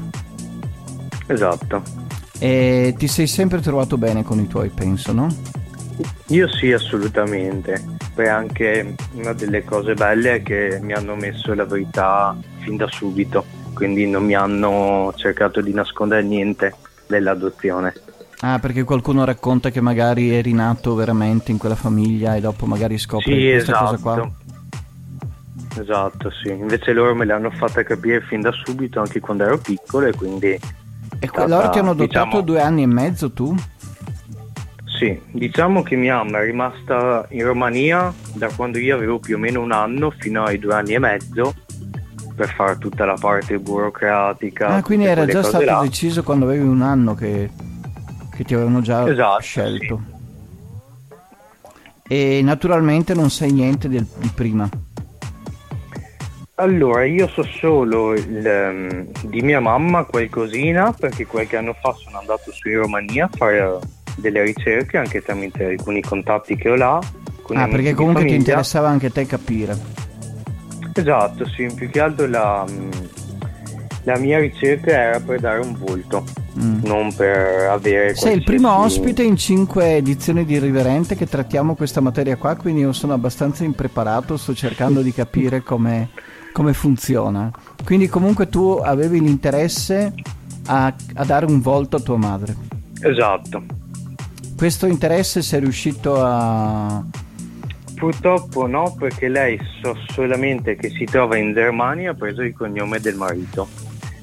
Esatto. 1.27 1.83
E 2.39 2.95
ti 2.97 3.07
sei 3.09 3.27
sempre 3.27 3.61
trovato 3.61 3.97
bene 3.97 4.23
con 4.23 4.39
i 4.39 4.49
tuoi, 4.49 4.69
penso, 4.71 5.13
no? 5.13 5.29
Io 6.29 6.49
sì, 6.49 6.73
assolutamente. 6.73 7.81
Poi 8.15 8.29
anche 8.29 8.95
una 9.15 9.33
delle 9.33 9.65
cose 9.65 9.95
belle 9.95 10.35
è 10.37 10.43
che 10.43 10.79
mi 10.83 10.93
hanno 10.93 11.15
messo 11.15 11.55
la 11.55 11.65
verità 11.65 12.37
fin 12.59 12.77
da 12.77 12.89
subito, 12.89 13.45
quindi 13.83 14.07
non 14.07 14.25
mi 14.25 14.37
hanno 14.37 15.13
cercato 15.17 15.61
di 15.61 15.75
nascondere 15.75 16.23
niente 16.23 16.73
dell'adozione. 17.09 17.93
Ah, 18.43 18.61
perché 18.61 18.85
qualcuno 18.85 19.25
racconta 19.25 19.71
che 19.71 19.81
magari 19.81 20.33
eri 20.33 20.53
nato 20.53 20.95
veramente 20.95 21.51
in 21.51 21.59
quella 21.59 21.75
famiglia 21.75 22.37
e 22.37 22.41
dopo 22.41 22.65
magari 22.65 22.97
scopri 22.97 23.35
sì, 23.35 23.51
questa 23.51 23.73
esatto. 23.73 23.85
cosa 23.85 24.03
qua. 24.03 24.31
Esatto, 25.81 26.31
sì. 26.31 26.51
Invece 26.51 26.93
loro 26.93 27.13
me 27.17 27.25
l'hanno 27.25 27.51
fatta 27.51 27.83
capire 27.83 28.21
fin 28.21 28.41
da 28.41 28.53
subito, 28.53 29.01
anche 29.01 29.19
quando 29.19 29.47
ero 29.47 29.59
piccolo, 29.59 30.07
e 30.07 30.15
quindi... 30.15 30.61
E 31.19 31.29
que- 31.29 31.49
loro 31.49 31.69
ti 31.71 31.81
hanno 31.81 31.91
adottato 31.91 32.25
diciamo, 32.27 32.41
due 32.43 32.61
anni 32.61 32.83
e 32.83 32.87
mezzo 32.87 33.33
tu? 33.33 33.53
Sì, 34.85 35.21
diciamo 35.33 35.83
che 35.83 35.97
mia 35.97 36.19
mamma 36.19 36.39
è 36.39 36.45
rimasta 36.45 37.27
in 37.31 37.45
Romania 37.45 38.15
da 38.35 38.49
quando 38.55 38.79
io 38.79 38.95
avevo 38.95 39.19
più 39.19 39.35
o 39.35 39.39
meno 39.41 39.61
un 39.61 39.73
anno 39.73 40.13
fino 40.17 40.45
ai 40.45 40.61
due 40.61 40.75
anni 40.75 40.95
e 40.95 41.01
mezzo 41.01 41.55
per 42.35 42.49
fare 42.55 42.79
tutta 42.79 43.05
la 43.05 43.17
parte 43.19 43.59
burocratica. 43.59 44.67
Ah, 44.69 44.83
quindi 44.83 45.07
era 45.07 45.25
già 45.27 45.43
stato 45.43 45.65
là. 45.65 45.81
deciso 45.83 46.23
quando 46.23 46.47
avevi 46.47 46.67
un 46.67 46.83
anno 46.83 47.15
che, 47.15 47.51
che 48.35 48.45
ti 48.45 48.55
avevano 48.55 48.81
già 48.81 49.09
Esatto, 49.09 49.41
scelto. 49.41 50.03
E 52.07 52.41
naturalmente 52.43 53.15
non 53.15 53.31
sai 53.31 53.53
niente 53.53 53.89
del- 53.89 54.07
di 54.17 54.31
prima. 54.35 54.69
Allora, 56.57 57.05
io 57.05 57.27
so 57.29 57.43
solo 57.43 58.13
il, 58.15 58.47
ehm, 58.47 59.07
di 59.23 59.41
mia 59.41 59.59
mamma 59.61 60.05
qualcosina 60.05 60.93
perché 60.93 61.27
qualche 61.27 61.57
anno 61.57 61.73
fa 61.81 61.93
sono 61.95 62.19
andato 62.19 62.53
su 62.53 62.69
in 62.69 62.77
Romania 62.79 63.25
a 63.25 63.31
fare 63.37 63.79
delle 64.17 64.43
ricerche 64.43 64.99
anche 64.99 65.23
tramite 65.23 65.65
alcuni 65.65 66.03
contatti 66.03 66.55
che 66.57 66.71
ho 66.71 66.77
là. 66.77 67.01
con 67.43 67.57
Ah, 67.57 67.67
perché 67.67 67.95
comunque 67.95 68.25
ti 68.27 68.35
interessava 68.35 68.89
anche 68.89 69.07
a 69.07 69.11
te 69.11 69.27
capire. 69.27 69.77
Esatto, 70.93 71.47
sì, 71.49 71.71
più 71.75 71.89
che 71.91 72.01
altro 72.01 72.27
la, 72.27 72.65
mm, 72.69 72.91
la 74.05 74.19
mia 74.19 74.39
ricerca 74.39 74.91
era 74.91 75.21
per 75.21 75.41
dare 75.41 75.61
un 75.61 75.77
volto, 75.79 76.25
Mm. 76.59 76.81
non 76.83 77.15
per 77.15 77.69
avere... 77.71 78.15
Sei 78.15 78.37
il 78.37 78.45
primo 78.45 78.71
ospite 78.79 79.23
in 79.23 79.37
cinque 79.37 79.97
edizioni 79.97 80.45
di 80.45 80.59
Riverente 80.59 81.17
che 81.17 81.27
trattiamo 81.27 81.75
questa 81.75 82.01
materia 82.01 82.37
qua, 82.37 82.57
quindi 82.57 82.83
io 82.83 82.93
sono 82.93 83.15
abbastanza 83.15 83.65
impreparato, 83.65 84.37
sto 84.37 84.55
cercando 84.55 85.01
di 85.01 85.13
capire 85.13 85.63
come, 85.63 86.11
come 86.53 86.75
funziona. 86.75 87.51
Quindi 87.83 88.09
comunque 88.09 88.49
tu 88.49 88.79
avevi 88.83 89.21
l'interesse 89.21 90.13
a, 90.67 90.95
a 91.15 91.25
dare 91.25 91.47
un 91.47 91.61
volto 91.61 91.97
a 91.97 92.01
tua 92.01 92.19
madre. 92.19 92.55
Esatto. 93.01 93.63
Questo 94.57 94.87
interesse 94.87 95.43
sei 95.43 95.61
riuscito 95.61 96.23
a... 96.23 97.03
Purtroppo 98.03 98.67
no, 98.67 98.97
perché 98.99 99.29
lei 99.29 99.57
so 99.81 99.97
solamente 100.09 100.75
che 100.75 100.91
si 100.91 101.05
trova 101.05 101.37
in 101.37 101.53
Germania 101.53 102.11
ha 102.11 102.15
preso 102.15 102.43
il 102.43 102.53
cognome 102.53 102.99
del 102.99 103.15
marito. 103.15 103.69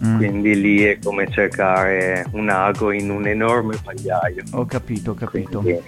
Mm, 0.06 0.18
Quindi 0.18 0.60
lì 0.60 0.84
è 0.84 1.00
come 1.02 1.32
cercare 1.32 2.26
un 2.32 2.50
ago 2.50 2.92
in 2.92 3.10
un 3.10 3.26
enorme 3.26 3.78
pagliaio. 3.82 4.44
Ho 4.52 4.66
capito, 4.66 5.12
ho 5.12 5.14
capito. 5.14 5.62
Quindi, 5.62 5.82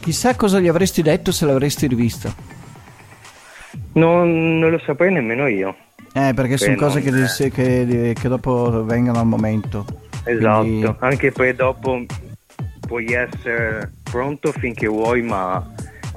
Chissà 0.00 0.34
cosa 0.34 0.58
gli 0.58 0.66
avresti 0.66 1.00
detto 1.00 1.30
se 1.30 1.46
l'avresti 1.46 1.86
rivista. 1.86 2.34
non, 3.92 4.58
non 4.58 4.68
lo 4.70 4.80
saprei 4.84 5.12
nemmeno 5.12 5.46
io. 5.46 5.76
Eh, 6.12 6.32
perché 6.34 6.56
sono 6.58 6.74
cose 6.74 7.00
che, 7.02 7.10
è- 7.10 7.50
che- 7.52 8.16
che 8.18 8.28
dopo 8.28 8.84
vengono 8.84 9.20
al 9.20 9.26
momento. 9.26 9.86
Esatto, 10.24 10.60
Quindi- 10.62 10.92
anche 10.98 11.30
poi 11.30 11.54
dopo 11.54 12.04
puoi 12.80 13.06
essere 13.12 13.92
pronto 14.02 14.50
finché 14.50 14.88
vuoi, 14.88 15.22
ma 15.22 15.64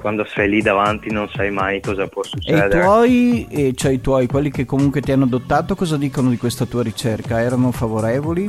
quando 0.06 0.24
sei 0.24 0.48
lì 0.48 0.62
davanti 0.62 1.10
non 1.10 1.28
sai 1.34 1.50
mai 1.50 1.80
cosa 1.80 2.06
può 2.06 2.22
E 2.22 2.26
i 2.26 2.30
succedere. 2.30 2.80
tuoi, 2.80 3.48
e 3.50 3.72
cioè 3.74 3.90
i 3.90 4.00
tuoi, 4.00 4.28
quelli 4.28 4.52
che 4.52 4.64
comunque 4.64 5.00
ti 5.00 5.10
hanno 5.10 5.24
adottato, 5.24 5.74
cosa 5.74 5.96
dicono 5.96 6.30
di 6.30 6.36
questa 6.36 6.64
tua 6.64 6.84
ricerca? 6.84 7.40
Erano 7.40 7.72
favorevoli? 7.72 8.46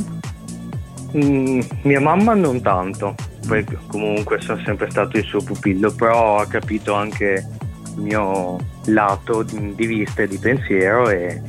Mm, 1.17 1.61
mia 1.81 1.99
mamma 1.99 2.35
non 2.35 2.61
tanto, 2.61 3.15
poi 3.47 3.65
comunque 3.87 4.39
sono 4.39 4.61
sempre 4.63 4.87
stato 4.91 5.17
il 5.17 5.23
suo 5.23 5.41
pupillo, 5.41 5.91
però 5.91 6.37
ha 6.37 6.45
capito 6.45 6.93
anche 6.93 7.43
il 7.95 8.01
mio 8.03 8.57
lato 8.85 9.41
di 9.41 9.73
di 9.73 9.85
vista 9.87 10.21
e 10.21 10.27
di 10.27 10.37
pensiero 10.37 11.09
e 11.09 11.41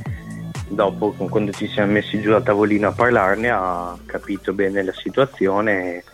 dopo 0.68 1.10
quando 1.28 1.52
ci 1.52 1.68
siamo 1.68 1.92
messi 1.92 2.18
giù 2.22 2.30
a 2.32 2.40
tavolino 2.40 2.88
a 2.88 2.92
parlarne 2.92 3.50
ha 3.50 3.94
capito 4.06 4.54
bene 4.54 4.82
la 4.82 4.92
situazione 4.92 5.96
e 5.96 6.04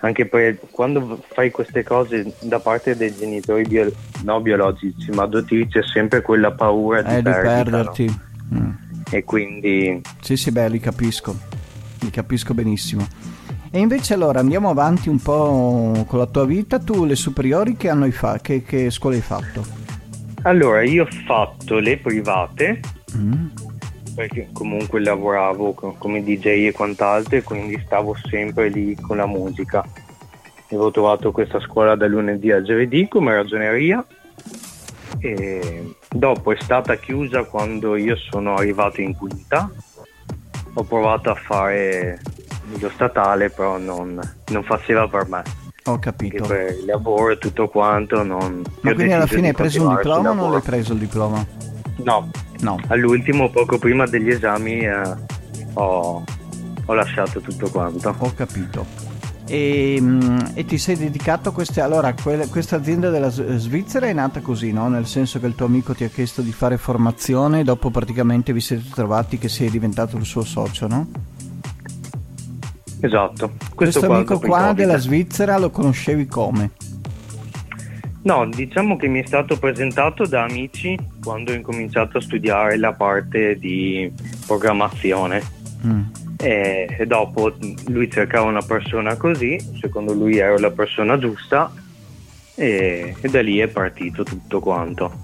anche 0.00 0.26
poi 0.26 0.56
quando 0.70 1.20
fai 1.32 1.50
queste 1.50 1.82
cose 1.82 2.34
da 2.40 2.58
parte 2.60 2.96
dei 2.96 3.14
genitori 3.16 3.62
bio- 3.66 3.92
no 4.24 4.40
biologici 4.40 5.10
ma 5.10 5.22
adottivi 5.22 5.66
c'è 5.68 5.80
sempre 5.82 6.20
quella 6.22 6.52
paura 6.52 7.02
di, 7.02 7.10
Eh, 7.14 7.16
di 7.16 7.22
perdita, 7.22 7.48
no? 7.48 7.62
perderti. 7.62 8.20
Mm. 8.54 8.70
e 9.10 9.24
quindi 9.24 10.00
Sì, 10.20 10.36
sì, 10.36 10.50
beh, 10.52 10.68
li 10.68 10.78
capisco. 10.80 11.36
Li 12.00 12.10
capisco 12.10 12.54
benissimo. 12.54 13.06
E 13.70 13.78
invece 13.80 14.14
allora 14.14 14.38
andiamo 14.40 14.70
avanti 14.70 15.08
un 15.08 15.18
po' 15.20 16.04
con 16.06 16.18
la 16.18 16.26
tua 16.26 16.44
vita. 16.46 16.78
Tu 16.78 17.04
le 17.04 17.16
superiori 17.16 17.76
che 17.76 17.88
fatto? 18.12 18.42
Che, 18.42 18.62
che 18.62 18.90
scuola 18.90 19.16
hai 19.16 19.22
fatto? 19.22 19.64
allora 20.42 20.82
io 20.84 21.02
ho 21.04 21.08
fatto 21.26 21.78
le 21.80 21.98
private 21.98 22.80
Mm. 23.16 23.46
Perché 24.16 24.48
comunque 24.50 24.98
lavoravo 25.00 25.74
co- 25.74 25.94
come 25.98 26.24
DJ 26.24 26.68
e 26.68 26.72
quant'altro 26.72 27.36
e 27.36 27.42
quindi 27.42 27.78
stavo 27.84 28.16
sempre 28.30 28.70
lì 28.70 28.96
con 28.96 29.18
la 29.18 29.26
musica. 29.26 29.86
Avevo 30.68 30.90
trovato 30.90 31.32
questa 31.32 31.60
scuola 31.60 31.94
da 31.94 32.06
lunedì 32.06 32.50
a 32.50 32.62
giovedì 32.62 33.06
come 33.08 33.34
ragioneria 33.34 34.04
e 35.18 35.94
dopo 36.08 36.52
è 36.52 36.56
stata 36.58 36.96
chiusa 36.96 37.44
quando 37.44 37.94
io 37.94 38.16
sono 38.16 38.54
arrivato 38.54 39.02
in 39.02 39.14
quinta. 39.14 39.70
Ho 40.72 40.82
provato 40.84 41.30
a 41.30 41.34
fare 41.34 42.18
lo 42.80 42.90
statale 42.90 43.50
però 43.50 43.76
non, 43.76 44.18
non 44.46 44.62
faceva 44.64 45.06
per 45.06 45.28
me. 45.28 45.42
Ho 45.84 45.98
capito. 45.98 46.46
per 46.46 46.74
il 46.78 46.86
lavoro 46.86 47.32
e 47.32 47.38
tutto 47.38 47.68
quanto 47.68 48.24
non... 48.24 48.62
Ma 48.80 48.94
quindi 48.94 49.12
alla 49.12 49.26
fine 49.26 49.48
hai 49.48 49.54
preso 49.54 49.86
un 49.86 49.94
diploma 49.94 50.30
o 50.30 50.34
non 50.34 50.50
l'hai 50.50 50.62
preso 50.62 50.94
il 50.94 50.98
diploma? 50.98 51.46
No, 51.98 52.28
No. 52.60 52.80
all'ultimo, 52.88 53.50
poco 53.50 53.78
prima 53.78 54.06
degli 54.06 54.30
esami, 54.30 54.78
eh, 54.80 55.14
ho, 55.74 56.24
ho 56.84 56.94
lasciato 56.94 57.40
tutto 57.40 57.68
quanto. 57.70 58.14
Ho 58.16 58.32
capito. 58.34 59.14
E, 59.48 59.98
mm, 60.00 60.38
e 60.54 60.64
ti 60.64 60.76
sei 60.76 60.96
dedicato 60.96 61.50
a 61.50 61.52
queste... 61.52 61.80
Allora, 61.80 62.12
quelle- 62.14 62.48
questa 62.48 62.76
azienda 62.76 63.10
della 63.10 63.30
Svizzera 63.30 64.06
è 64.06 64.12
nata 64.12 64.40
così, 64.40 64.72
no? 64.72 64.88
Nel 64.88 65.06
senso 65.06 65.38
che 65.38 65.46
il 65.46 65.54
tuo 65.54 65.66
amico 65.66 65.94
ti 65.94 66.04
ha 66.04 66.08
chiesto 66.08 66.42
di 66.42 66.52
fare 66.52 66.76
formazione 66.76 67.60
e 67.60 67.64
dopo 67.64 67.90
praticamente 67.90 68.52
vi 68.52 68.60
siete 68.60 68.88
trovati 68.92 69.38
che 69.38 69.48
sei 69.48 69.70
diventato 69.70 70.16
il 70.16 70.24
suo 70.24 70.42
socio, 70.42 70.88
no? 70.88 71.06
Esatto. 73.00 73.52
Questo 73.74 74.06
qua 74.06 74.16
amico 74.16 74.38
qua 74.40 74.72
della 74.72 74.98
Svizzera 74.98 75.58
lo 75.58 75.70
conoscevi 75.70 76.26
come? 76.26 76.70
No, 78.26 78.44
diciamo 78.44 78.96
che 78.96 79.06
mi 79.06 79.22
è 79.22 79.26
stato 79.26 79.56
presentato 79.56 80.26
da 80.26 80.42
amici 80.42 80.98
quando 81.22 81.52
ho 81.52 81.54
incominciato 81.54 82.18
a 82.18 82.20
studiare 82.20 82.76
la 82.76 82.92
parte 82.92 83.56
di 83.56 84.12
programmazione. 84.44 85.40
Mm. 85.86 86.02
E, 86.36 86.96
e 86.98 87.06
dopo 87.06 87.54
lui 87.86 88.10
cercava 88.10 88.48
una 88.48 88.62
persona 88.62 89.16
così, 89.16 89.56
secondo 89.80 90.12
lui 90.12 90.38
ero 90.38 90.58
la 90.58 90.72
persona 90.72 91.16
giusta 91.18 91.72
e, 92.56 93.14
e 93.20 93.28
da 93.28 93.40
lì 93.40 93.58
è 93.58 93.68
partito 93.68 94.24
tutto 94.24 94.58
quanto. 94.58 95.20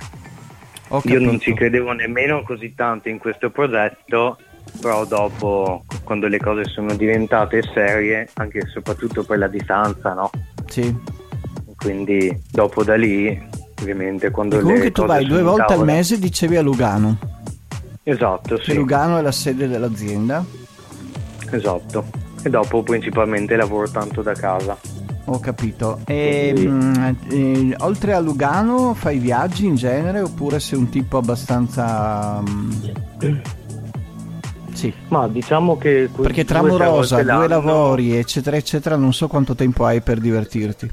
Io 1.03 1.19
non 1.19 1.41
ci 1.41 1.55
credevo 1.55 1.91
nemmeno 1.91 2.43
così 2.43 2.73
tanto 2.77 3.09
in 3.09 3.19
questo 3.19 3.51
progetto, 3.51 4.39
però 4.81 5.05
dopo, 5.07 5.85
quando 6.05 6.29
le 6.29 6.39
cose 6.39 6.67
sono 6.67 6.95
diventate 6.95 7.63
serie, 7.63 8.29
anche 8.35 8.59
e 8.59 8.67
soprattutto 8.67 9.25
per 9.25 9.39
la 9.39 9.49
distanza, 9.49 10.13
no? 10.13 10.31
Sì. 10.67 11.21
Quindi 11.83 12.41
dopo 12.51 12.85
da 12.85 12.95
lì, 12.97 13.37
ovviamente, 13.81 14.31
quando 14.31 14.59
E 14.59 14.61
comunque 14.61 14.93
tu 14.93 15.05
vai 15.05 15.25
due 15.27 15.43
volte 15.43 15.63
al 15.63 15.69
tavola- 15.69 15.93
mese, 15.93 16.19
dicevi 16.19 16.57
a 16.57 16.63
Lugano. 16.63 17.19
Esatto, 18.05 18.61
sì, 18.63 18.75
Lugano 18.75 19.19
è 19.19 19.23
la 19.23 19.33
sede 19.33 19.67
dell'azienda. 19.69 20.45
esatto. 21.51 22.05
E 22.45 22.51
dopo 22.51 22.83
principalmente 22.83 23.55
lavoro 23.57 23.89
tanto 23.91 24.23
da 24.23 24.33
casa. 24.35 24.77
Ho 25.27 25.39
capito. 25.39 26.01
E, 26.07 26.51
Quindi- 26.55 26.69
mm, 26.69 27.71
eh, 27.71 27.77
oltre 27.81 28.13
a 28.15 28.19
Lugano 28.21 28.95
fai 28.95 29.19
viaggi 29.19 29.67
in 29.67 29.77
genere 29.77 30.21
oppure 30.21 30.59
sei 30.61 30.79
un 30.79 30.89
tipo 30.89 31.17
abbastanza... 31.19 32.41
mm, 32.41 32.71
Sì, 34.73 34.93
Ma 35.09 35.29
diciamo 35.29 35.77
che... 35.77 36.09
perché 36.15 36.45
tra 36.45 36.61
volte 36.63 37.23
due 37.25 37.47
lavori, 37.47 38.17
eccetera, 38.17 38.57
eccetera, 38.57 38.97
non 38.97 39.13
so 39.13 39.29
quanto 39.29 39.55
tempo 39.55 39.85
hai 39.85 40.01
per 40.01 40.19
divertirti. 40.19 40.91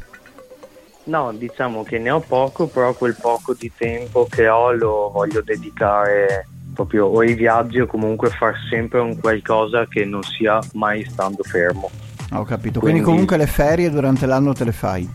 No, 1.10 1.34
diciamo 1.34 1.82
che 1.82 1.98
ne 1.98 2.12
ho 2.12 2.20
poco, 2.20 2.68
però 2.68 2.94
quel 2.94 3.18
poco 3.20 3.56
di 3.56 3.72
tempo 3.76 4.28
che 4.30 4.48
ho 4.48 4.72
lo 4.72 5.10
voglio 5.12 5.42
dedicare 5.42 6.48
proprio 6.76 7.08
o 7.08 7.20
ai 7.22 7.34
viaggi 7.34 7.80
o 7.80 7.88
comunque 7.88 8.30
far 8.30 8.54
sempre 8.70 9.00
un 9.00 9.20
qualcosa 9.20 9.88
che 9.88 10.06
non 10.06 10.22
sia 10.22 10.60
mai 10.74 11.04
stando 11.10 11.42
fermo. 11.42 11.90
Ho 12.34 12.44
capito, 12.44 12.80
quindi, 12.80 13.00
quindi 13.00 13.02
comunque 13.02 13.38
le 13.38 13.48
ferie 13.48 13.90
durante 13.90 14.28
l'anno 14.28 14.54
te 14.54 14.66
le 14.66 14.72
fai? 14.72 15.10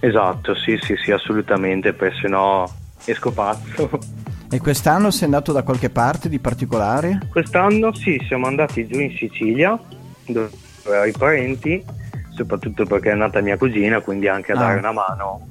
Esatto, 0.00 0.54
sì, 0.54 0.78
sì, 0.80 0.96
sì, 0.96 1.12
assolutamente, 1.12 1.92
perché 1.92 2.16
sennò 2.22 2.66
esco 3.04 3.32
pazzo. 3.32 3.90
E 4.50 4.60
quest'anno 4.60 5.10
sei 5.10 5.24
andato 5.24 5.52
da 5.52 5.62
qualche 5.62 5.90
parte 5.90 6.30
di 6.30 6.38
particolare? 6.38 7.20
Quest'anno 7.28 7.94
sì, 7.94 8.18
siamo 8.26 8.46
andati 8.46 8.86
giù 8.86 8.98
in 8.98 9.14
Sicilia, 9.14 9.78
dove 10.24 10.50
avevo 10.86 11.04
i 11.04 11.12
parenti, 11.12 11.84
soprattutto 12.40 12.86
perché 12.86 13.10
è 13.10 13.14
nata 13.14 13.40
mia 13.40 13.58
cugina, 13.58 14.00
quindi 14.00 14.26
anche 14.26 14.52
a 14.52 14.56
ah. 14.56 14.58
dare 14.58 14.78
una 14.78 14.92
mano. 14.92 15.46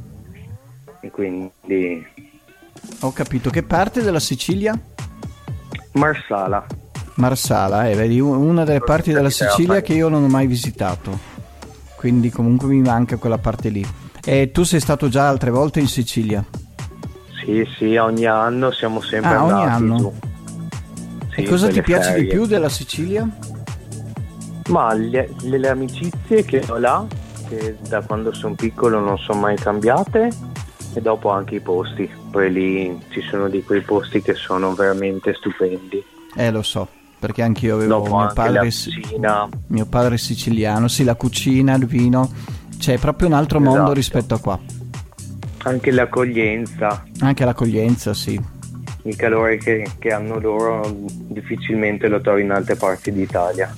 E 1.02 1.12
quindi... 1.12 2.06
Ho 3.02 3.12
capito, 3.14 3.50
che 3.50 3.64
parte 3.64 4.02
della 4.02 4.20
Sicilia? 4.20 4.78
Marsala. 5.94 6.66
Marsala, 7.16 7.90
eh, 7.90 7.96
vedi, 7.96 8.20
una 8.20 8.64
delle 8.64 8.80
parti 8.80 9.12
della 9.12 9.30
Sicilia 9.30 9.82
che 9.82 9.94
io 9.94 10.10
non 10.10 10.24
ho 10.24 10.28
mai 10.28 10.48
visitato. 10.48 11.38
Quindi 11.96 12.30
comunque 12.30 12.68
mi 12.70 12.82
manca 12.82 13.18
quella 13.18 13.38
parte 13.38 13.70
lì. 13.70 13.86
E 14.24 14.52
tu 14.52 14.64
sei 14.64 14.80
stato 14.80 15.10
già 15.10 15.28
altre 15.28 15.52
volte 15.52 15.80
in 15.80 15.88
Sicilia? 15.88 16.44
Sì, 17.44 17.68
sì, 17.78 17.96
ogni 17.98 18.26
anno 18.26 18.72
siamo 18.72 19.02
sempre 19.02 19.32
ah, 19.32 19.42
andati 19.42 19.62
ogni 19.62 19.70
anno. 19.70 20.14
Sì, 21.34 21.42
e 21.42 21.44
cosa 21.44 21.68
ti 21.68 21.82
piace 21.82 22.12
ferie. 22.12 22.24
di 22.24 22.30
più 22.30 22.46
della 22.46 22.70
Sicilia? 22.70 23.28
Ma 24.70 24.94
le, 24.94 25.34
le, 25.42 25.68
amicizie 25.68 26.44
che 26.44 26.64
ho 26.70 26.78
là, 26.78 27.06
che 27.48 27.76
da 27.88 28.02
quando 28.02 28.34
sono 28.34 28.56
piccolo 28.56 29.00
non 29.00 29.18
sono 29.18 29.40
mai 29.40 29.56
cambiate, 29.56 30.30
e 30.94 31.02
dopo 31.02 31.30
anche 31.30 31.56
i 31.56 31.60
posti. 31.60 32.10
Poi 32.32 32.52
lì 32.52 33.00
ci 33.10 33.22
sono 33.22 33.48
di 33.48 33.64
quei 33.64 33.82
posti 33.82 34.22
che 34.22 34.34
sono 34.34 34.74
veramente 34.74 35.34
stupendi. 35.34 36.04
Eh, 36.36 36.52
lo 36.52 36.62
so, 36.62 36.88
perché 37.18 37.42
anche 37.42 37.66
io 37.66 37.76
avevo 37.76 38.04
mio 38.04 38.32
padre, 38.34 38.70
mio 39.68 39.86
padre 39.86 40.18
siciliano, 40.18 40.88
sì, 40.88 41.04
la 41.04 41.16
cucina, 41.16 41.76
il 41.76 41.86
vino, 41.86 42.32
c'è 42.78 42.98
proprio 42.98 43.28
un 43.28 43.34
altro 43.34 43.60
esatto. 43.60 43.76
mondo 43.76 43.94
rispetto 43.94 44.36
a 44.36 44.40
qua. 44.40 44.60
Anche 45.64 45.92
l'accoglienza. 45.92 47.04
Anche 47.20 47.46
l'accoglienza, 47.46 48.14
sì. 48.14 48.40
Il 49.04 49.16
calore 49.16 49.58
che, 49.58 49.90
che 49.98 50.12
hanno 50.12 50.40
loro 50.40 50.86
difficilmente 50.94 52.08
lo 52.08 52.22
trovi 52.22 52.44
in 52.44 52.52
altre 52.52 52.76
parti 52.76 53.12
d'Italia. 53.12 53.74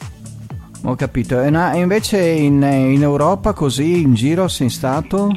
Ho 0.83 0.95
capito. 0.95 1.39
E 1.41 1.47
invece 1.77 2.19
in, 2.19 2.61
in, 2.63 3.01
Europa 3.01 3.53
così 3.53 4.01
in 4.01 4.13
giro 4.13 4.47
sei 4.47 4.69
stato? 4.69 5.29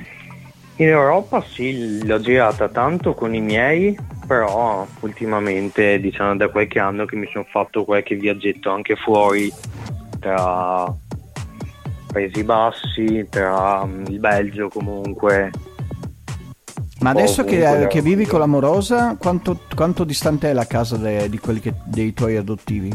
In 0.77 0.89
Europa 0.89 1.43
sì, 1.43 2.05
l'ho 2.05 2.21
girata 2.21 2.69
tanto 2.69 3.15
con 3.15 3.35
i 3.35 3.41
miei, 3.41 3.97
però 4.27 4.87
ultimamente 5.01 6.01
diciamo 6.01 6.37
da 6.37 6.49
qualche 6.49 6.79
anno 6.79 7.05
che 7.05 7.17
mi 7.17 7.29
sono 7.31 7.47
fatto 7.49 7.85
qualche 7.85 8.15
viaggetto 8.17 8.71
anche 8.71 8.97
fuori 8.97 9.53
tra 10.19 10.93
Paesi 12.11 12.43
Bassi, 12.43 13.27
tra 13.29 13.85
mm, 13.85 14.07
il 14.07 14.19
Belgio 14.19 14.69
comunque 14.69 15.51
ma 17.01 17.11
adesso 17.11 17.45
che, 17.45 17.87
che, 17.91 18.01
vivi 18.01 18.25
con 18.25 18.39
l'amorosa, 18.39 19.17
quanto, 19.19 19.61
quanto, 19.75 20.05
distante 20.05 20.49
è 20.49 20.53
la 20.55 20.67
casa 20.67 20.97
de, 20.97 21.29
di 21.29 21.39
quelli 21.39 21.61
che, 21.61 21.75
dei 21.85 22.15
tuoi 22.15 22.37
adottivi? 22.37 22.91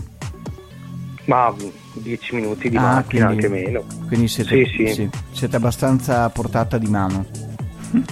Ma 1.25 1.53
10 1.93 2.35
minuti 2.35 2.69
di 2.69 2.77
ah, 2.77 2.81
macchina, 2.81 3.27
quindi, 3.27 3.45
anche 3.45 3.63
meno. 3.63 3.83
Quindi 4.07 4.27
siete, 4.27 4.65
sì, 4.65 4.85
sì. 4.85 4.93
Sì, 4.93 5.09
siete 5.31 5.55
abbastanza 5.55 6.23
a 6.23 6.29
portata 6.29 6.77
di 6.77 6.87
mano. 6.87 7.25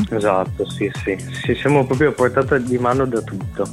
esatto, 0.09 0.69
sì, 0.69 0.91
sì, 1.03 1.17
sì. 1.43 1.55
Siamo 1.55 1.85
proprio 1.85 2.09
a 2.09 2.13
portata 2.13 2.57
di 2.57 2.77
mano 2.77 3.05
da 3.05 3.21
tutto. 3.21 3.65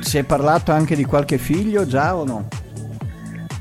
Si 0.00 0.18
è 0.18 0.24
parlato 0.24 0.72
anche 0.72 0.96
di 0.96 1.04
qualche 1.04 1.38
figlio 1.38 1.86
già 1.86 2.14
o 2.16 2.24
no? 2.24 2.48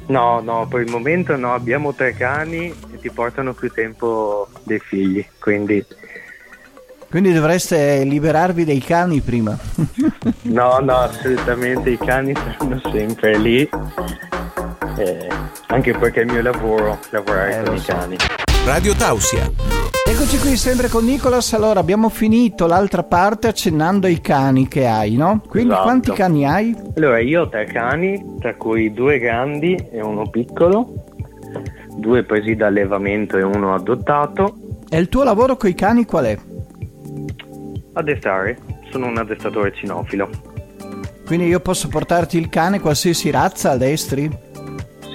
No, 0.08 0.42
no, 0.42 0.68
per 0.68 0.82
il 0.82 0.92
momento 0.92 1.36
no, 1.38 1.54
abbiamo 1.54 1.94
tre 1.94 2.14
cani 2.14 2.74
e 2.92 3.00
ti 3.00 3.10
portano 3.10 3.54
più 3.54 3.72
tempo 3.72 4.48
dei 4.64 4.80
figli, 4.80 5.26
quindi 5.40 5.86
quindi 7.14 7.32
dovreste 7.32 8.04
liberarvi 8.06 8.66
dei 8.66 8.80
cani 8.80 9.22
prima. 9.22 9.56
no, 10.50 10.80
no, 10.80 10.96
assolutamente 10.96 11.92
i 11.92 11.98
cani 12.00 12.34
sono 12.58 12.82
sempre 12.92 13.38
lì. 13.38 13.70
Eh, 14.96 15.28
anche 15.68 15.92
perché 15.98 16.22
è 16.22 16.24
il 16.24 16.32
mio 16.32 16.42
lavoro 16.42 17.00
lavorare 17.10 17.60
eh, 17.60 17.64
con 17.64 17.76
i 17.76 17.80
so. 17.80 17.94
cani. 17.94 18.16
Radio 18.66 18.94
Tausia. 18.94 19.50
Eccoci 20.06 20.38
qui 20.38 20.56
sempre 20.56 20.88
con 20.88 21.04
Nicolas. 21.04 21.52
Allora, 21.54 21.80
abbiamo 21.80 22.10
finito 22.10 22.68
l'altra 22.68 23.04
parte 23.04 23.48
accennando 23.48 24.06
ai 24.06 24.22
cani 24.22 24.68
che 24.68 24.86
hai, 24.86 25.16
no? 25.16 25.42
Quindi 25.48 25.72
esatto. 25.72 25.84
quanti 25.84 26.12
cani 26.12 26.46
hai? 26.46 26.76
Allora, 26.96 27.20
io 27.20 27.42
ho 27.42 27.50
tre 27.50 27.66
cani, 27.66 28.36
tra 28.40 28.54
cui 28.56 28.94
due 28.94 29.18
grandi 29.18 29.76
e 29.92 30.02
uno 30.02 30.30
piccolo, 30.30 30.94
due 31.98 32.24
presi 32.24 32.56
da 32.56 32.68
allevamento 32.68 33.38
e 33.38 33.42
uno 33.44 33.74
adottato. 33.74 34.58
E 34.90 35.00
il 35.00 35.10
tuo 35.10 35.24
lavoro 35.24 35.58
con 35.58 35.70
i 35.70 35.74
cani 35.74 36.06
qual 36.06 36.26
è? 36.26 36.38
Addestrare, 37.94 38.60
sono 38.92 39.08
un 39.08 39.18
addestratore 39.18 39.74
cinofilo. 39.74 40.30
Quindi 41.26 41.48
io 41.48 41.62
posso 41.62 41.88
portarti 41.88 42.38
il 42.38 42.50
cane 42.50 42.80
qualsiasi 42.80 43.32
razza 43.32 43.72
addestri? 43.72 44.43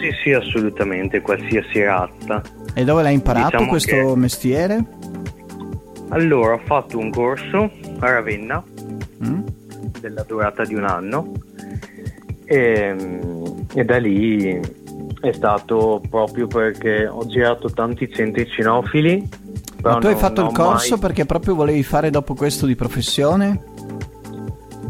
Sì, 0.00 0.12
sì, 0.22 0.32
assolutamente, 0.32 1.20
qualsiasi 1.20 1.82
razza. 1.82 2.42
E 2.74 2.84
dove 2.84 3.02
l'hai 3.02 3.14
imparato 3.14 3.50
diciamo 3.50 3.68
questo 3.68 3.90
che... 3.90 4.16
mestiere? 4.16 4.84
Allora, 6.10 6.54
ho 6.54 6.60
fatto 6.64 6.98
un 6.98 7.10
corso 7.10 7.70
a 7.98 8.10
Ravenna 8.10 8.62
mm? 9.24 9.40
della 10.00 10.22
durata 10.22 10.64
di 10.64 10.74
un 10.74 10.84
anno 10.84 11.32
e, 12.44 13.20
e 13.74 13.84
da 13.84 13.98
lì 13.98 14.58
è 15.20 15.32
stato 15.32 16.00
proprio 16.08 16.46
perché 16.46 17.06
ho 17.06 17.26
girato 17.26 17.70
tanti 17.70 18.10
centri 18.10 18.48
cinofili 18.48 19.28
ma 19.82 19.98
tu 19.98 20.06
hai 20.06 20.16
fatto 20.16 20.42
il 20.46 20.52
corso 20.52 20.92
mai... 20.92 21.00
perché 21.00 21.24
proprio 21.24 21.54
volevi 21.54 21.82
fare 21.82 22.10
dopo 22.10 22.34
questo 22.34 22.66
di 22.66 22.74
professione? 22.74 23.76